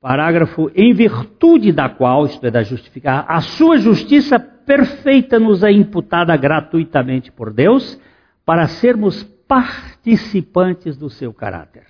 Parágrafo, 0.05 0.69
em 0.75 0.93
virtude 0.93 1.71
da 1.71 1.89
qual, 1.89 2.27
isto 2.27 2.45
é, 2.45 2.51
da 2.51 2.61
justificar, 2.61 3.25
a 3.27 3.41
sua 3.41 3.79
justiça 3.79 4.37
perfeita 4.37 5.39
nos 5.39 5.63
é 5.63 5.71
imputada 5.71 6.37
gratuitamente 6.37 7.31
por 7.31 7.51
Deus, 7.51 7.99
para 8.45 8.67
sermos 8.67 9.23
participantes 9.47 10.95
do 10.95 11.09
seu 11.09 11.33
caráter. 11.33 11.85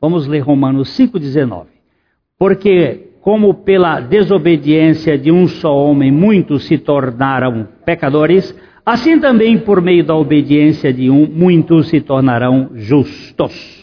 Vamos 0.00 0.28
ler 0.28 0.38
Romanos 0.38 0.96
5,19. 0.96 1.66
Porque, 2.38 3.10
como 3.20 3.54
pela 3.54 3.98
desobediência 3.98 5.18
de 5.18 5.32
um 5.32 5.48
só 5.48 5.76
homem 5.76 6.12
muitos 6.12 6.68
se 6.68 6.78
tornaram 6.78 7.66
pecadores, 7.84 8.56
assim 8.86 9.18
também 9.18 9.58
por 9.58 9.82
meio 9.82 10.04
da 10.04 10.14
obediência 10.14 10.92
de 10.92 11.10
um 11.10 11.26
muitos 11.26 11.88
se 11.88 12.00
tornarão 12.00 12.70
justos. 12.74 13.81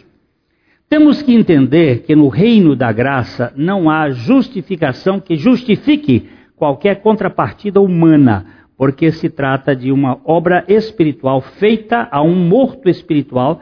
Temos 0.90 1.22
que 1.22 1.36
entender 1.36 2.02
que 2.02 2.16
no 2.16 2.30
reino 2.30 2.76
da 2.76 2.92
graça 2.92 3.54
não 3.56 3.92
há 3.92 4.10
justificação 4.10 5.20
que 5.20 5.36
justifique 5.36 6.28
qualquer 6.56 7.04
contrapartida 7.04 7.80
humana, 7.80 8.48
porque 8.76 9.12
se 9.12 9.30
trata 9.30 9.76
de 9.76 9.92
uma 9.92 10.20
obra 10.26 10.66
espiritual 10.68 11.42
feita 11.42 12.08
a 12.10 12.24
um 12.24 12.34
morto 12.34 12.90
espiritual 12.90 13.62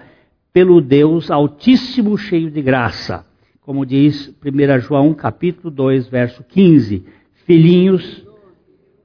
pelo 0.54 0.80
Deus 0.80 1.30
Altíssimo 1.30 2.18
cheio 2.18 2.50
de 2.50 2.62
graça. 2.62 3.26
Como 3.62 3.86
diz 3.86 4.34
1 4.42 4.80
João 4.80 5.14
capítulo 5.14 5.70
2, 5.70 6.08
verso 6.08 6.46
15: 6.48 7.04
Filhinhos, 7.46 8.26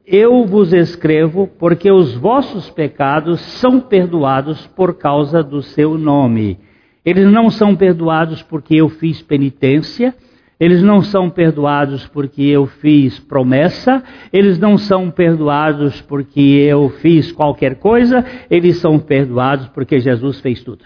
eu 0.07 0.47
vos 0.47 0.73
escrevo 0.73 1.49
porque 1.59 1.91
os 1.91 2.14
vossos 2.14 2.70
pecados 2.70 3.41
são 3.41 3.81
perdoados 3.81 4.64
por 4.68 4.97
causa 4.97 5.43
do 5.43 5.61
seu 5.61 5.99
nome. 5.99 6.59
Eles 7.05 7.31
não 7.31 7.51
são 7.51 7.75
perdoados 7.75 8.43
porque 8.43 8.77
eu 8.77 8.89
fiz 8.89 9.21
penitência, 9.21 10.15
eles 10.59 10.81
não 10.81 11.03
são 11.03 11.29
perdoados 11.29 12.07
porque 12.07 12.43
eu 12.43 12.67
fiz 12.67 13.19
promessa, 13.19 14.05
eles 14.33 14.59
não 14.59 14.79
são 14.79 15.11
perdoados 15.11 16.01
porque 16.03 16.41
eu 16.41 16.89
fiz 16.89 17.33
qualquer 17.33 17.81
coisa, 17.81 18.25
eles 18.49 18.77
são 18.77 18.99
perdoados 18.99 19.67
porque 19.69 19.99
Jesus 19.99 20.39
fez 20.39 20.63
tudo. 20.63 20.85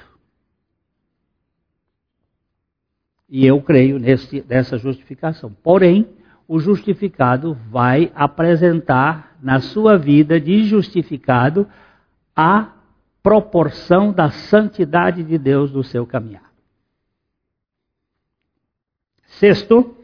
E 3.29 3.45
eu 3.45 3.61
creio 3.61 3.99
nesse, 3.99 4.43
nessa 4.49 4.79
justificação. 4.79 5.53
Porém, 5.63 6.07
o 6.49 6.59
justificado 6.59 7.55
vai 7.71 8.11
apresentar 8.15 9.37
na 9.43 9.61
sua 9.61 9.99
vida 9.99 10.41
de 10.41 10.65
justificado 10.65 11.67
a 12.35 12.76
proporção 13.27 14.13
da 14.13 14.31
santidade 14.31 15.25
de 15.25 15.37
Deus 15.37 15.73
no 15.73 15.83
seu 15.83 16.07
caminhar. 16.07 16.49
Sexto, 19.25 19.97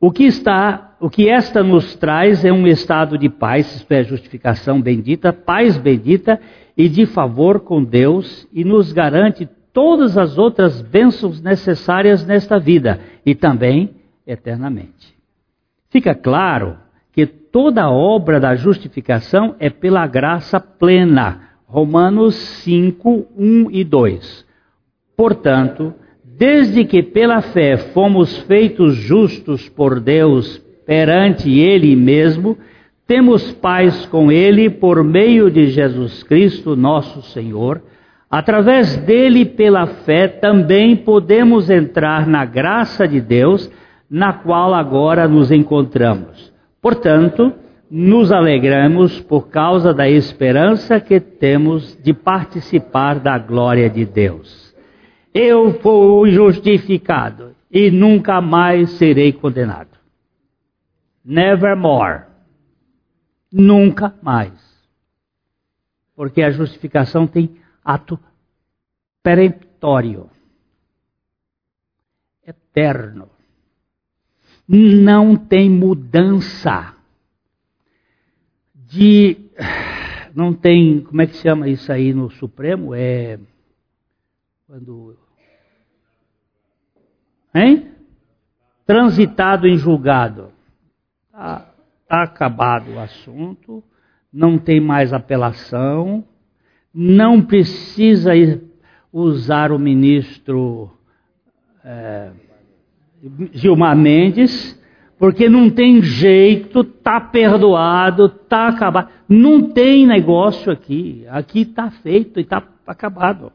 o 0.00 0.10
que 0.10 0.24
está, 0.24 0.96
o 0.98 1.08
que 1.08 1.28
esta 1.28 1.62
nos 1.62 1.94
traz 1.94 2.44
é 2.44 2.50
um 2.50 2.66
estado 2.66 3.16
de 3.16 3.28
paz, 3.28 3.76
isto 3.76 3.92
é, 3.92 4.02
justificação 4.02 4.82
bendita, 4.82 5.32
paz 5.32 5.76
bendita 5.78 6.40
e 6.76 6.88
de 6.88 7.06
favor 7.06 7.60
com 7.60 7.84
Deus 7.84 8.44
e 8.52 8.64
nos 8.64 8.92
garante 8.92 9.48
todas 9.72 10.18
as 10.18 10.36
outras 10.36 10.82
bênçãos 10.82 11.40
necessárias 11.40 12.26
nesta 12.26 12.58
vida 12.58 12.98
e 13.24 13.36
também 13.36 13.94
eternamente. 14.26 15.14
Fica 15.90 16.12
claro 16.12 16.76
que 17.12 17.24
toda 17.24 17.88
obra 17.88 18.40
da 18.40 18.56
justificação 18.56 19.54
é 19.60 19.70
pela 19.70 20.08
graça 20.08 20.58
plena. 20.58 21.53
Romanos 21.74 22.34
5, 22.34 23.26
1 23.36 23.70
e 23.70 23.82
2. 23.82 24.46
Portanto, 25.16 25.94
Desde 26.36 26.84
que 26.84 27.00
pela 27.00 27.40
fé 27.40 27.76
fomos 27.76 28.38
feitos 28.38 28.96
justos 28.96 29.68
por 29.68 30.00
Deus 30.00 30.60
perante 30.84 31.48
Ele 31.48 31.94
mesmo, 31.94 32.58
temos 33.06 33.52
paz 33.52 34.04
com 34.06 34.32
Ele 34.32 34.68
por 34.68 35.04
meio 35.04 35.48
de 35.48 35.66
Jesus 35.66 36.24
Cristo, 36.24 36.74
nosso 36.74 37.22
Senhor. 37.22 37.80
Através 38.28 38.96
dele, 38.96 39.44
pela 39.44 39.86
fé, 39.86 40.26
também 40.26 40.96
podemos 40.96 41.70
entrar 41.70 42.26
na 42.26 42.44
graça 42.44 43.06
de 43.06 43.20
Deus, 43.20 43.70
na 44.10 44.32
qual 44.32 44.74
agora 44.74 45.28
nos 45.28 45.52
encontramos. 45.52 46.52
Portanto, 46.82 47.52
nos 47.96 48.32
alegramos 48.32 49.20
por 49.20 49.48
causa 49.48 49.94
da 49.94 50.08
esperança 50.08 51.00
que 51.00 51.20
temos 51.20 51.96
de 52.02 52.12
participar 52.12 53.20
da 53.20 53.38
glória 53.38 53.88
de 53.88 54.04
Deus 54.04 54.64
eu 55.34 55.80
fui 55.80 56.30
justificado 56.30 57.56
e 57.68 57.90
nunca 57.90 58.40
mais 58.40 58.92
serei 58.92 59.32
condenado. 59.32 59.98
Nevermore. 61.24 62.26
Nunca 63.52 64.14
mais. 64.22 64.52
Porque 66.14 66.40
a 66.40 66.52
justificação 66.52 67.26
tem 67.26 67.60
ato 67.84 68.18
peremptório, 69.20 70.30
eterno. 72.46 73.28
Não 74.68 75.34
tem 75.36 75.68
mudança 75.68 76.94
de. 78.94 79.36
Não 80.34 80.52
tem. 80.52 81.00
Como 81.00 81.22
é 81.22 81.26
que 81.26 81.36
se 81.36 81.42
chama 81.42 81.68
isso 81.68 81.92
aí 81.92 82.12
no 82.12 82.28
Supremo? 82.28 82.92
É. 82.92 83.38
Quando 84.66 85.16
Hein? 87.54 87.92
Transitado 88.84 89.68
em 89.68 89.76
julgado. 89.76 90.48
Está 91.26 91.72
tá 92.08 92.22
acabado 92.24 92.92
o 92.92 92.98
assunto, 92.98 93.82
não 94.32 94.58
tem 94.58 94.80
mais 94.80 95.12
apelação, 95.12 96.24
não 96.92 97.40
precisa 97.40 98.32
usar 99.12 99.72
o 99.72 99.78
ministro 99.78 100.90
é, 101.84 102.30
Gilmar 103.52 103.96
Mendes, 103.96 104.78
porque 105.18 105.48
não 105.48 105.70
tem 105.70 106.02
jeito, 106.02 106.84
está 107.04 107.20
perdoado, 107.20 108.26
está 108.26 108.68
acabado. 108.68 109.10
Não 109.28 109.60
tem 109.70 110.06
negócio 110.06 110.72
aqui. 110.72 111.26
Aqui 111.28 111.60
está 111.60 111.90
feito 111.90 112.40
e 112.40 112.42
está 112.42 112.62
acabado. 112.86 113.52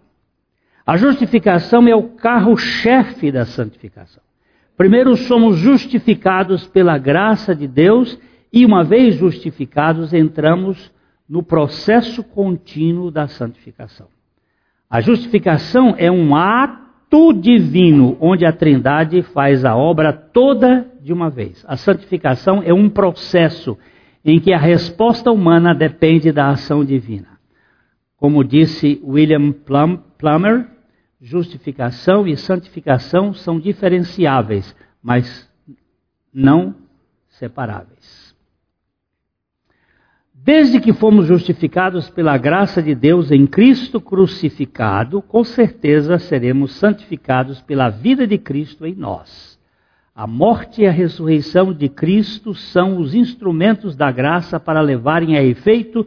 A 0.86 0.96
justificação 0.96 1.88
é 1.88 1.96
o 1.96 2.04
carro-chefe 2.04 3.32
da 3.32 3.46
santificação. 3.46 4.22
Primeiro, 4.78 5.16
somos 5.18 5.58
justificados 5.58 6.68
pela 6.68 6.98
graça 6.98 7.56
de 7.56 7.68
Deus 7.68 8.18
e, 8.54 8.66
uma 8.66 8.84
vez 8.84 9.16
justificados, 9.16 10.14
entramos 10.14 10.92
no 11.28 11.44
processo 11.44 12.24
contínuo 12.24 13.12
da 13.12 13.28
santificação. 13.28 14.08
A 14.90 15.02
justificação 15.02 15.96
é 15.98 16.10
um 16.10 16.36
ato 16.36 17.34
divino, 17.34 18.16
onde 18.20 18.46
a 18.46 18.54
Trindade 18.54 19.22
faz 19.22 19.66
a 19.66 19.76
obra 19.76 20.14
toda 20.14 20.88
de 21.10 21.14
uma 21.14 21.28
vez. 21.28 21.66
A 21.68 21.76
santificação 21.76 22.62
é 22.64 22.72
um 22.72 22.88
processo 22.88 23.76
em 24.24 24.40
que 24.40 24.54
a 24.54 24.60
resposta 24.60 25.32
humana 25.32 25.74
depende 25.74 26.32
da 26.32 26.50
ação 26.50 26.86
divina. 26.86 27.40
Como 28.16 28.44
disse 28.44 29.02
William 29.04 29.52
Plummer, 29.52 30.68
justificação 31.20 32.28
e 32.28 32.38
santificação 32.38 33.34
são 33.34 33.60
diferenciáveis, 33.60 34.76
mas 35.02 35.50
não 36.32 36.76
separáveis. 37.28 38.36
Desde 40.32 40.80
que 40.80 40.94
fomos 40.94 41.26
justificados 41.26 42.08
pela 42.12 42.38
graça 42.38 42.84
de 42.84 42.94
Deus 42.94 43.32
em 43.32 43.48
Cristo 43.48 44.00
crucificado, 44.00 45.24
com 45.24 45.44
certeza 45.44 46.20
seremos 46.20 46.74
santificados 46.74 47.62
pela 47.62 47.90
vida 47.90 48.28
de 48.28 48.38
Cristo 48.38 48.86
em 48.86 48.94
nós. 48.94 49.59
A 50.20 50.28
morte 50.28 50.82
e 50.82 50.86
a 50.86 50.92
ressurreição 50.92 51.72
de 51.72 51.88
Cristo 51.88 52.54
são 52.54 52.98
os 52.98 53.16
instrumentos 53.16 53.96
da 53.96 54.12
graça 54.12 54.60
para 54.60 54.82
levarem 54.82 55.38
a 55.38 55.42
efeito 55.42 56.06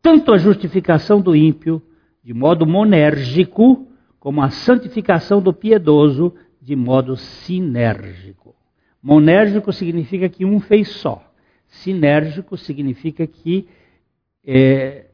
tanto 0.00 0.32
a 0.32 0.38
justificação 0.38 1.20
do 1.20 1.34
ímpio, 1.34 1.82
de 2.22 2.32
modo 2.32 2.64
monérgico, 2.64 3.88
como 4.20 4.42
a 4.42 4.50
santificação 4.50 5.42
do 5.42 5.52
piedoso 5.52 6.32
de 6.62 6.76
modo 6.76 7.16
sinérgico. 7.16 8.54
Monérgico 9.02 9.72
significa 9.72 10.28
que 10.28 10.44
um 10.44 10.60
fez 10.60 10.90
só. 10.90 11.20
Sinérgico 11.66 12.56
significa 12.56 13.26
que 13.26 13.66
é, 14.46 15.06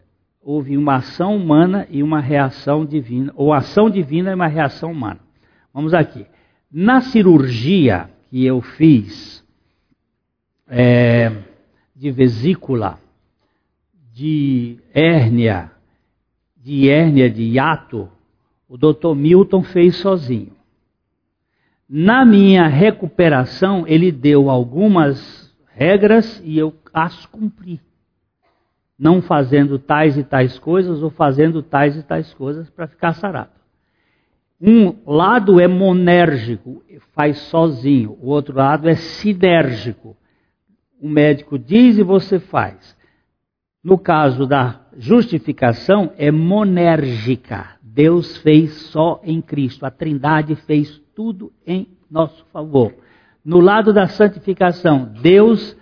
houve 0.42 0.76
uma 0.76 0.96
ação 0.96 1.34
humana 1.34 1.86
e 1.88 2.02
uma 2.02 2.20
reação 2.20 2.84
divina, 2.84 3.32
ou 3.36 3.54
ação 3.54 3.88
divina 3.88 4.32
e 4.32 4.34
uma 4.34 4.48
reação 4.48 4.92
humana. 4.92 5.20
Vamos 5.72 5.94
aqui. 5.94 6.26
Na 6.70 7.00
cirurgia 7.00 8.10
que 8.34 8.44
eu 8.44 8.60
fiz 8.60 9.44
é, 10.66 11.30
de 11.94 12.10
vesícula, 12.10 12.98
de 14.12 14.76
hérnia, 14.92 15.70
de 16.56 16.90
hérnia 16.90 17.30
de 17.30 17.44
hiato, 17.44 18.08
o 18.68 18.76
doutor 18.76 19.14
Milton 19.14 19.62
fez 19.62 19.94
sozinho. 19.98 20.50
Na 21.88 22.24
minha 22.24 22.66
recuperação, 22.66 23.86
ele 23.86 24.10
deu 24.10 24.50
algumas 24.50 25.54
regras 25.68 26.42
e 26.44 26.58
eu 26.58 26.74
as 26.92 27.26
cumpri. 27.26 27.80
Não 28.98 29.22
fazendo 29.22 29.78
tais 29.78 30.18
e 30.18 30.24
tais 30.24 30.58
coisas 30.58 31.04
ou 31.04 31.10
fazendo 31.10 31.62
tais 31.62 31.96
e 31.96 32.02
tais 32.02 32.34
coisas 32.34 32.68
para 32.68 32.88
ficar 32.88 33.12
sarado. 33.12 33.63
Um 34.66 34.94
lado 35.06 35.60
é 35.60 35.68
monérgico, 35.68 36.82
faz 37.12 37.36
sozinho. 37.36 38.16
O 38.22 38.30
outro 38.30 38.56
lado 38.56 38.88
é 38.88 38.94
sinérgico. 38.94 40.16
O 40.98 41.06
médico 41.06 41.58
diz 41.58 41.98
e 41.98 42.02
você 42.02 42.38
faz. 42.38 42.96
No 43.84 43.98
caso 43.98 44.46
da 44.46 44.80
justificação, 44.96 46.14
é 46.16 46.30
monérgica. 46.30 47.76
Deus 47.82 48.38
fez 48.38 48.72
só 48.72 49.20
em 49.22 49.42
Cristo. 49.42 49.84
A 49.84 49.90
Trindade 49.90 50.56
fez 50.56 50.98
tudo 51.14 51.52
em 51.66 51.86
nosso 52.10 52.42
favor. 52.50 52.94
No 53.44 53.60
lado 53.60 53.92
da 53.92 54.06
santificação, 54.06 55.12
Deus 55.20 55.76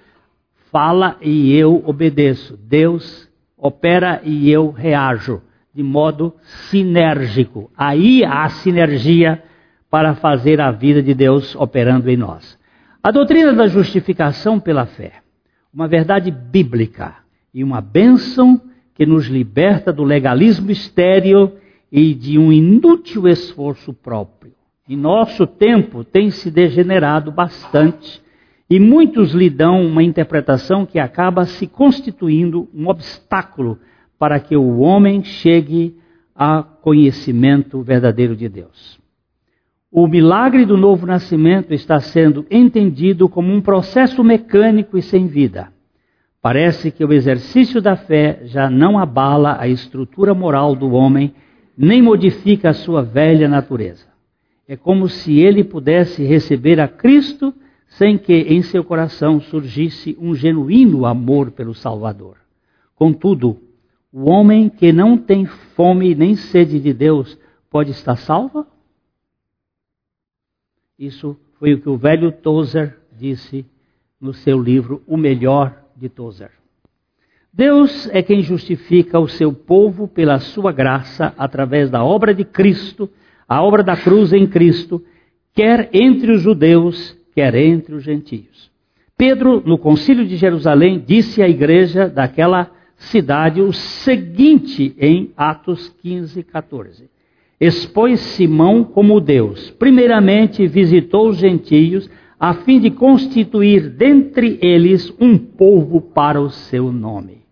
fala 0.72 1.16
e 1.20 1.56
eu 1.56 1.84
obedeço. 1.86 2.56
Deus 2.56 3.30
opera 3.56 4.20
e 4.24 4.50
eu 4.50 4.72
reajo 4.72 5.40
de 5.74 5.82
modo 5.82 6.34
sinérgico. 6.70 7.70
Aí 7.76 8.24
há 8.24 8.48
sinergia 8.48 9.42
para 9.90 10.14
fazer 10.14 10.60
a 10.60 10.70
vida 10.70 11.02
de 11.02 11.14
Deus 11.14 11.54
operando 11.54 12.10
em 12.10 12.16
nós. 12.16 12.58
A 13.02 13.10
doutrina 13.10 13.52
da 13.52 13.66
justificação 13.66 14.60
pela 14.60 14.86
fé, 14.86 15.14
uma 15.72 15.88
verdade 15.88 16.30
bíblica 16.30 17.16
e 17.52 17.64
uma 17.64 17.80
bênção 17.80 18.60
que 18.94 19.04
nos 19.04 19.26
liberta 19.26 19.92
do 19.92 20.04
legalismo 20.04 20.70
estéril 20.70 21.56
e 21.90 22.14
de 22.14 22.38
um 22.38 22.52
inútil 22.52 23.26
esforço 23.26 23.92
próprio. 23.92 24.52
Em 24.88 24.96
nosso 24.96 25.46
tempo 25.46 26.04
tem 26.04 26.30
se 26.30 26.50
degenerado 26.50 27.30
bastante 27.30 28.22
e 28.68 28.78
muitos 28.80 29.32
lhe 29.32 29.50
dão 29.50 29.84
uma 29.84 30.02
interpretação 30.02 30.86
que 30.86 30.98
acaba 30.98 31.44
se 31.44 31.66
constituindo 31.66 32.68
um 32.74 32.88
obstáculo 32.88 33.78
para 34.22 34.38
que 34.38 34.56
o 34.56 34.78
homem 34.78 35.24
chegue 35.24 35.96
a 36.32 36.62
conhecimento 36.62 37.82
verdadeiro 37.82 38.36
de 38.36 38.48
Deus. 38.48 38.96
O 39.90 40.06
milagre 40.06 40.64
do 40.64 40.76
novo 40.76 41.04
nascimento 41.04 41.74
está 41.74 41.98
sendo 41.98 42.46
entendido 42.48 43.28
como 43.28 43.52
um 43.52 43.60
processo 43.60 44.22
mecânico 44.22 44.96
e 44.96 45.02
sem 45.02 45.26
vida. 45.26 45.72
Parece 46.40 46.92
que 46.92 47.04
o 47.04 47.12
exercício 47.12 47.82
da 47.82 47.96
fé 47.96 48.42
já 48.44 48.70
não 48.70 48.96
abala 48.96 49.56
a 49.58 49.66
estrutura 49.66 50.32
moral 50.32 50.76
do 50.76 50.92
homem, 50.92 51.34
nem 51.76 52.00
modifica 52.00 52.70
a 52.70 52.74
sua 52.74 53.02
velha 53.02 53.48
natureza. 53.48 54.06
É 54.68 54.76
como 54.76 55.08
se 55.08 55.40
ele 55.40 55.64
pudesse 55.64 56.22
receber 56.22 56.78
a 56.78 56.86
Cristo 56.86 57.52
sem 57.88 58.16
que 58.16 58.32
em 58.32 58.62
seu 58.62 58.84
coração 58.84 59.40
surgisse 59.40 60.16
um 60.20 60.32
genuíno 60.32 61.06
amor 61.06 61.50
pelo 61.50 61.74
Salvador. 61.74 62.36
Contudo, 62.94 63.71
o 64.12 64.28
homem 64.28 64.68
que 64.68 64.92
não 64.92 65.16
tem 65.16 65.46
fome 65.46 66.14
nem 66.14 66.36
sede 66.36 66.78
de 66.78 66.92
Deus 66.92 67.38
pode 67.70 67.90
estar 67.92 68.16
salvo? 68.16 68.66
Isso 70.98 71.36
foi 71.58 71.72
o 71.72 71.80
que 71.80 71.88
o 71.88 71.96
velho 71.96 72.30
Tozer 72.30 72.98
disse 73.16 73.64
no 74.20 74.34
seu 74.34 74.60
livro 74.60 75.02
O 75.06 75.16
Melhor 75.16 75.74
de 75.96 76.08
Tozer. 76.08 76.50
Deus 77.52 78.08
é 78.12 78.22
quem 78.22 78.42
justifica 78.42 79.18
o 79.18 79.28
seu 79.28 79.52
povo 79.52 80.06
pela 80.06 80.38
sua 80.38 80.72
graça 80.72 81.34
através 81.36 81.90
da 81.90 82.04
obra 82.04 82.34
de 82.34 82.44
Cristo, 82.44 83.10
a 83.48 83.62
obra 83.62 83.82
da 83.82 83.96
cruz 83.96 84.32
em 84.32 84.46
Cristo, 84.46 85.04
quer 85.54 85.90
entre 85.92 86.32
os 86.32 86.40
judeus, 86.40 87.16
quer 87.34 87.54
entre 87.54 87.94
os 87.94 88.02
gentios. 88.02 88.70
Pedro, 89.16 89.62
no 89.64 89.76
concílio 89.76 90.26
de 90.26 90.36
Jerusalém, 90.36 91.02
disse 91.06 91.42
à 91.42 91.48
igreja 91.48 92.08
daquela 92.08 92.70
cidade 93.02 93.60
o 93.60 93.72
seguinte 93.72 94.94
em 94.98 95.32
Atos 95.36 95.88
15, 96.00 96.42
14. 96.42 97.10
Expôs 97.60 98.20
Simão 98.20 98.82
como 98.84 99.20
Deus. 99.20 99.70
Primeiramente 99.70 100.66
visitou 100.66 101.28
os 101.28 101.38
gentios, 101.38 102.10
a 102.38 102.54
fim 102.54 102.80
de 102.80 102.90
constituir 102.90 103.88
dentre 103.88 104.58
eles 104.60 105.14
um 105.20 105.38
povo 105.38 106.00
para 106.00 106.40
o 106.40 106.50
seu 106.50 106.90
nome. 106.92 107.42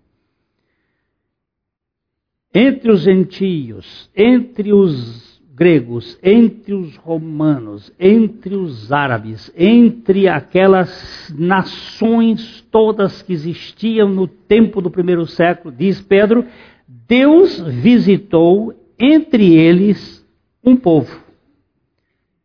Entre 2.52 2.90
os 2.90 3.02
gentios, 3.02 4.10
entre 4.16 4.72
os 4.72 5.29
gregos, 5.60 6.18
entre 6.22 6.72
os 6.72 6.96
romanos, 6.96 7.92
entre 8.00 8.56
os 8.56 8.90
árabes, 8.90 9.52
entre 9.54 10.26
aquelas 10.26 11.30
nações 11.36 12.62
todas 12.70 13.20
que 13.20 13.34
existiam 13.34 14.08
no 14.08 14.26
tempo 14.26 14.80
do 14.80 14.90
primeiro 14.90 15.26
século, 15.26 15.74
diz 15.76 16.00
Pedro, 16.00 16.46
Deus 16.88 17.60
visitou 17.60 18.74
entre 18.98 19.54
eles 19.54 20.26
um 20.64 20.74
povo, 20.74 21.22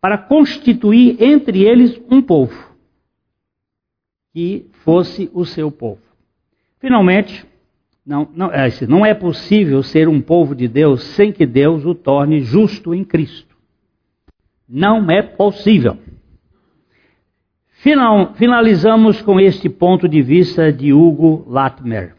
para 0.02 0.18
constituir 0.18 1.16
entre 1.24 1.64
eles 1.64 1.98
um 2.12 2.22
povo, 2.22 2.76
que 4.34 4.66
fosse 4.84 5.32
o 5.34 5.46
seu 5.46 5.72
povo. 5.72 6.02
Finalmente, 6.82 7.46
não, 8.06 8.30
não, 8.36 8.52
é, 8.52 8.70
não 8.88 9.06
é 9.06 9.14
possível 9.14 9.82
ser 9.82 10.08
um 10.08 10.22
povo 10.22 10.54
de 10.54 10.68
Deus 10.68 11.04
sem 11.04 11.32
que 11.32 11.46
Deus 11.46 11.86
o 11.86 11.96
torne 11.96 12.42
justo 12.42 12.94
em 12.94 13.04
Cristo. 13.04 13.56
Não 14.70 15.10
é 15.10 15.24
possível. 15.24 15.98
Final, 17.68 18.34
finalizamos 18.36 19.22
com 19.22 19.40
este 19.40 19.70
ponto 19.70 20.08
de 20.08 20.22
vista 20.22 20.72
de 20.72 20.94
Hugo 20.94 21.46
Latimer. 21.48 22.16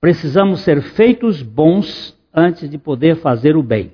Precisamos 0.00 0.60
ser 0.60 0.82
feitos 0.82 1.42
bons 1.42 2.16
antes 2.34 2.68
de 2.68 2.78
poder 2.78 3.16
fazer 3.16 3.56
o 3.56 3.62
bem. 3.62 3.92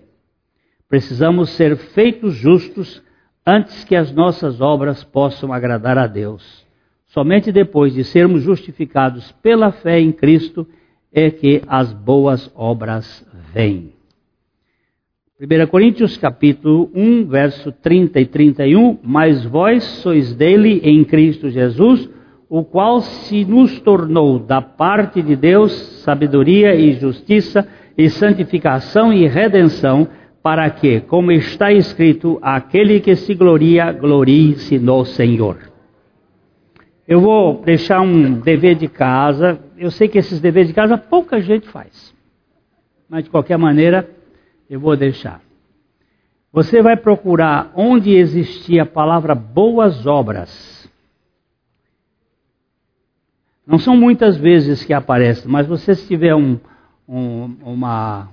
Precisamos 0.88 1.50
ser 1.50 1.76
feitos 1.76 2.34
justos 2.34 3.02
antes 3.44 3.84
que 3.84 3.96
as 3.96 4.12
nossas 4.12 4.60
obras 4.60 5.04
possam 5.04 5.52
agradar 5.52 5.98
a 5.98 6.06
Deus. 6.06 6.64
Somente 7.06 7.50
depois 7.50 7.94
de 7.94 8.04
sermos 8.04 8.42
justificados 8.42 9.32
pela 9.42 9.72
fé 9.72 10.00
em 10.00 10.12
Cristo 10.12 10.66
é 11.16 11.30
que 11.30 11.62
as 11.66 11.94
boas 11.94 12.52
obras 12.54 13.26
vêm. 13.54 13.94
1 15.40 15.66
Coríntios 15.66 16.18
capítulo 16.18 16.90
1, 16.94 17.24
verso 17.26 17.72
30 17.72 18.20
e 18.20 18.26
31, 18.26 18.98
mas 19.02 19.42
vós 19.44 19.82
sois 19.82 20.34
dele 20.34 20.80
em 20.84 21.02
Cristo 21.04 21.48
Jesus, 21.48 22.08
o 22.50 22.62
qual 22.62 23.00
se 23.00 23.46
nos 23.46 23.80
tornou 23.80 24.38
da 24.38 24.60
parte 24.60 25.22
de 25.22 25.34
Deus 25.34 25.72
sabedoria 26.04 26.74
e 26.74 26.92
justiça 26.92 27.66
e 27.96 28.10
santificação 28.10 29.10
e 29.10 29.26
redenção, 29.26 30.06
para 30.42 30.68
que, 30.68 31.00
como 31.00 31.32
está 31.32 31.72
escrito, 31.72 32.38
aquele 32.42 33.00
que 33.00 33.16
se 33.16 33.34
gloria, 33.34 33.90
glorie-se 33.90 34.78
no 34.78 35.04
Senhor. 35.04 35.56
Eu 37.08 37.20
vou 37.20 37.62
deixar 37.64 38.00
um 38.00 38.34
dever 38.34 38.74
de 38.74 38.86
casa. 38.86 39.58
Eu 39.76 39.90
sei 39.90 40.08
que 40.08 40.18
esses 40.18 40.40
deveres 40.40 40.68
de 40.68 40.74
casa 40.74 40.96
pouca 40.96 41.40
gente 41.40 41.68
faz. 41.68 42.14
Mas 43.08 43.24
de 43.24 43.30
qualquer 43.30 43.58
maneira, 43.58 44.08
eu 44.68 44.80
vou 44.80 44.96
deixar. 44.96 45.40
Você 46.52 46.80
vai 46.80 46.96
procurar 46.96 47.70
onde 47.74 48.14
existia 48.14 48.82
a 48.82 48.86
palavra 48.86 49.34
boas 49.34 50.06
obras. 50.06 50.90
Não 53.66 53.78
são 53.78 53.96
muitas 53.96 54.36
vezes 54.36 54.84
que 54.84 54.92
aparece, 54.92 55.46
mas 55.46 55.66
você 55.66 55.94
se 55.94 56.06
tiver 56.06 56.34
um, 56.34 56.58
um, 57.08 57.56
uma 57.62 58.30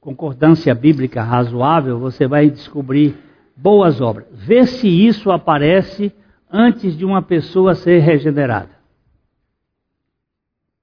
concordância 0.00 0.74
bíblica 0.74 1.22
razoável, 1.22 1.98
você 1.98 2.26
vai 2.26 2.48
descobrir 2.48 3.16
boas 3.56 4.00
obras. 4.00 4.26
Vê 4.32 4.66
se 4.66 4.88
isso 4.88 5.30
aparece 5.30 6.12
antes 6.50 6.96
de 6.96 7.04
uma 7.04 7.22
pessoa 7.22 7.74
ser 7.74 7.98
regenerada. 7.98 8.77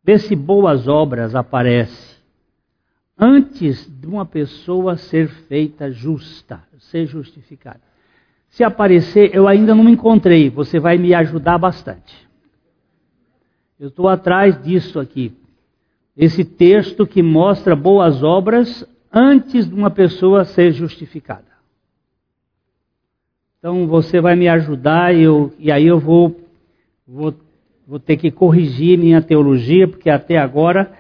Vê 0.05 0.19
se 0.19 0.35
boas 0.35 0.87
obras 0.87 1.33
aparecem 1.33 2.15
antes 3.17 3.89
de 3.99 4.05
uma 4.05 4.25
pessoa 4.25 4.97
ser 4.97 5.27
feita 5.27 5.89
justa, 5.89 6.61
ser 6.77 7.07
justificada. 7.07 7.81
Se 8.49 8.63
aparecer, 8.63 9.33
eu 9.33 9.47
ainda 9.47 9.73
não 9.73 9.83
me 9.83 9.91
encontrei, 9.91 10.49
você 10.49 10.79
vai 10.79 10.97
me 10.97 11.13
ajudar 11.13 11.57
bastante. 11.57 12.25
Eu 13.79 13.87
estou 13.87 14.07
atrás 14.07 14.61
disso 14.61 14.99
aqui. 14.99 15.33
Esse 16.15 16.45
texto 16.45 17.07
que 17.07 17.23
mostra 17.23 17.75
boas 17.75 18.21
obras 18.21 18.87
antes 19.11 19.67
de 19.67 19.73
uma 19.73 19.89
pessoa 19.89 20.45
ser 20.45 20.71
justificada. 20.71 21.55
Então 23.57 23.87
você 23.87 24.21
vai 24.21 24.35
me 24.35 24.47
ajudar 24.47 25.15
e, 25.15 25.23
eu, 25.23 25.51
e 25.57 25.71
aí 25.71 25.87
eu 25.87 25.99
vou, 25.99 26.39
vou, 27.07 27.33
vou 27.87 27.99
ter 27.99 28.17
que 28.17 28.31
corrigir 28.31 28.97
minha 28.97 29.21
teologia, 29.21 29.87
porque 29.87 30.09
até 30.09 30.37
agora 30.37 30.91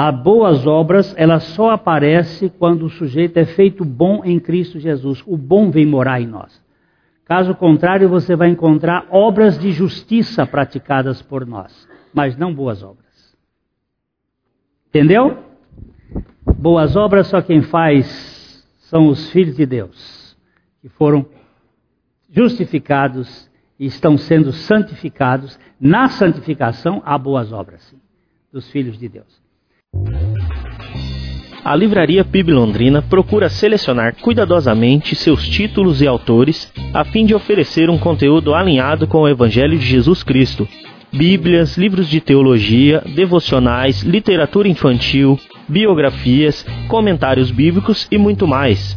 As 0.00 0.14
boas 0.22 0.64
obras, 0.64 1.12
ela 1.18 1.40
só 1.40 1.70
aparece 1.70 2.48
quando 2.48 2.86
o 2.86 2.88
sujeito 2.88 3.36
é 3.36 3.44
feito 3.44 3.84
bom 3.84 4.24
em 4.24 4.38
Cristo 4.38 4.78
Jesus. 4.78 5.24
O 5.26 5.36
bom 5.36 5.72
vem 5.72 5.84
morar 5.84 6.20
em 6.20 6.26
nós. 6.26 6.62
Caso 7.24 7.52
contrário, 7.52 8.08
você 8.08 8.36
vai 8.36 8.48
encontrar 8.48 9.08
obras 9.10 9.58
de 9.58 9.72
justiça 9.72 10.46
praticadas 10.46 11.20
por 11.20 11.44
nós, 11.44 11.88
mas 12.14 12.36
não 12.36 12.54
boas 12.54 12.80
obras. 12.80 13.36
Entendeu? 14.88 15.38
Boas 16.56 16.94
obras 16.94 17.26
só 17.26 17.42
quem 17.42 17.62
faz 17.62 18.64
são 18.78 19.08
os 19.08 19.32
filhos 19.32 19.56
de 19.56 19.66
Deus, 19.66 20.36
que 20.80 20.88
foram 20.88 21.26
justificados 22.30 23.47
estão 23.78 24.16
sendo 24.16 24.52
santificados. 24.52 25.58
Na 25.80 26.08
santificação 26.08 27.02
há 27.04 27.16
boas 27.16 27.52
obras, 27.52 27.94
dos 28.52 28.70
filhos 28.70 28.98
de 28.98 29.08
Deus. 29.08 29.40
A 31.64 31.76
Livraria 31.76 32.24
PIB 32.24 32.52
Londrina 32.52 33.02
procura 33.02 33.48
selecionar 33.48 34.16
cuidadosamente 34.20 35.14
seus 35.14 35.46
títulos 35.46 36.00
e 36.00 36.06
autores 36.06 36.72
a 36.94 37.04
fim 37.04 37.26
de 37.26 37.34
oferecer 37.34 37.90
um 37.90 37.98
conteúdo 37.98 38.54
alinhado 38.54 39.06
com 39.06 39.18
o 39.18 39.28
Evangelho 39.28 39.78
de 39.78 39.84
Jesus 39.84 40.22
Cristo. 40.22 40.66
Bíblias, 41.12 41.76
livros 41.76 42.08
de 42.08 42.20
teologia, 42.20 43.02
devocionais, 43.14 44.02
literatura 44.02 44.68
infantil, 44.68 45.38
biografias, 45.68 46.64
comentários 46.88 47.50
bíblicos 47.50 48.06
e 48.10 48.16
muito 48.16 48.46
mais. 48.46 48.96